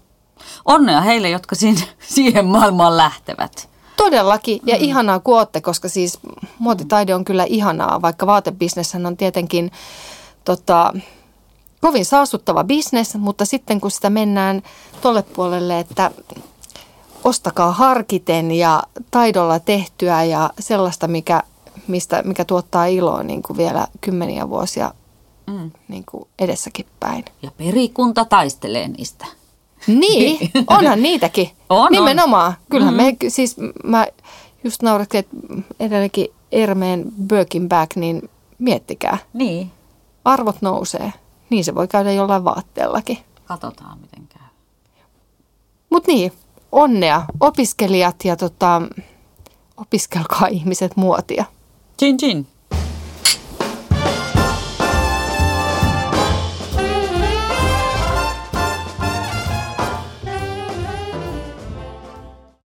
[0.65, 1.81] Onnea heille, jotka siinä,
[2.15, 3.69] siihen maailmaan lähtevät.
[3.97, 4.83] Todellakin, ja mm.
[4.83, 6.19] ihanaa kun ootte, koska siis
[6.59, 9.71] muotitaide on kyllä ihanaa, vaikka vaatebisneshän on tietenkin
[10.45, 10.93] tota,
[11.81, 14.61] kovin saastuttava bisnes, mutta sitten kun sitä mennään
[15.01, 16.11] tolle puolelle, että
[17.23, 21.43] ostakaa harkiten ja taidolla tehtyä ja sellaista, mikä,
[21.88, 24.93] mistä, mikä tuottaa iloa niin kuin vielä kymmeniä vuosia
[25.47, 25.71] mm.
[25.88, 27.25] niin kuin edessäkin päin.
[27.41, 29.25] Ja perikunta taistelee niistä.
[29.88, 31.49] Niin, onhan niitäkin.
[31.69, 32.47] On, Nimenomaan.
[32.47, 32.57] On.
[32.69, 33.03] Kyllähän mm.
[33.03, 34.07] me, siis mä
[34.63, 35.35] just nauratkin, että
[35.79, 38.29] edelleenkin Ermeen Birkin Back, niin
[38.59, 39.17] miettikää.
[39.33, 39.71] Niin.
[40.25, 41.13] Arvot nousee.
[41.49, 43.17] Niin se voi käydä jollain vaatteellakin.
[43.45, 44.47] Katsotaan, miten käy.
[45.89, 46.33] Mutta niin,
[46.71, 48.81] onnea opiskelijat ja tota,
[49.77, 51.45] opiskelkaa ihmiset muotia.
[51.97, 52.45] 金靖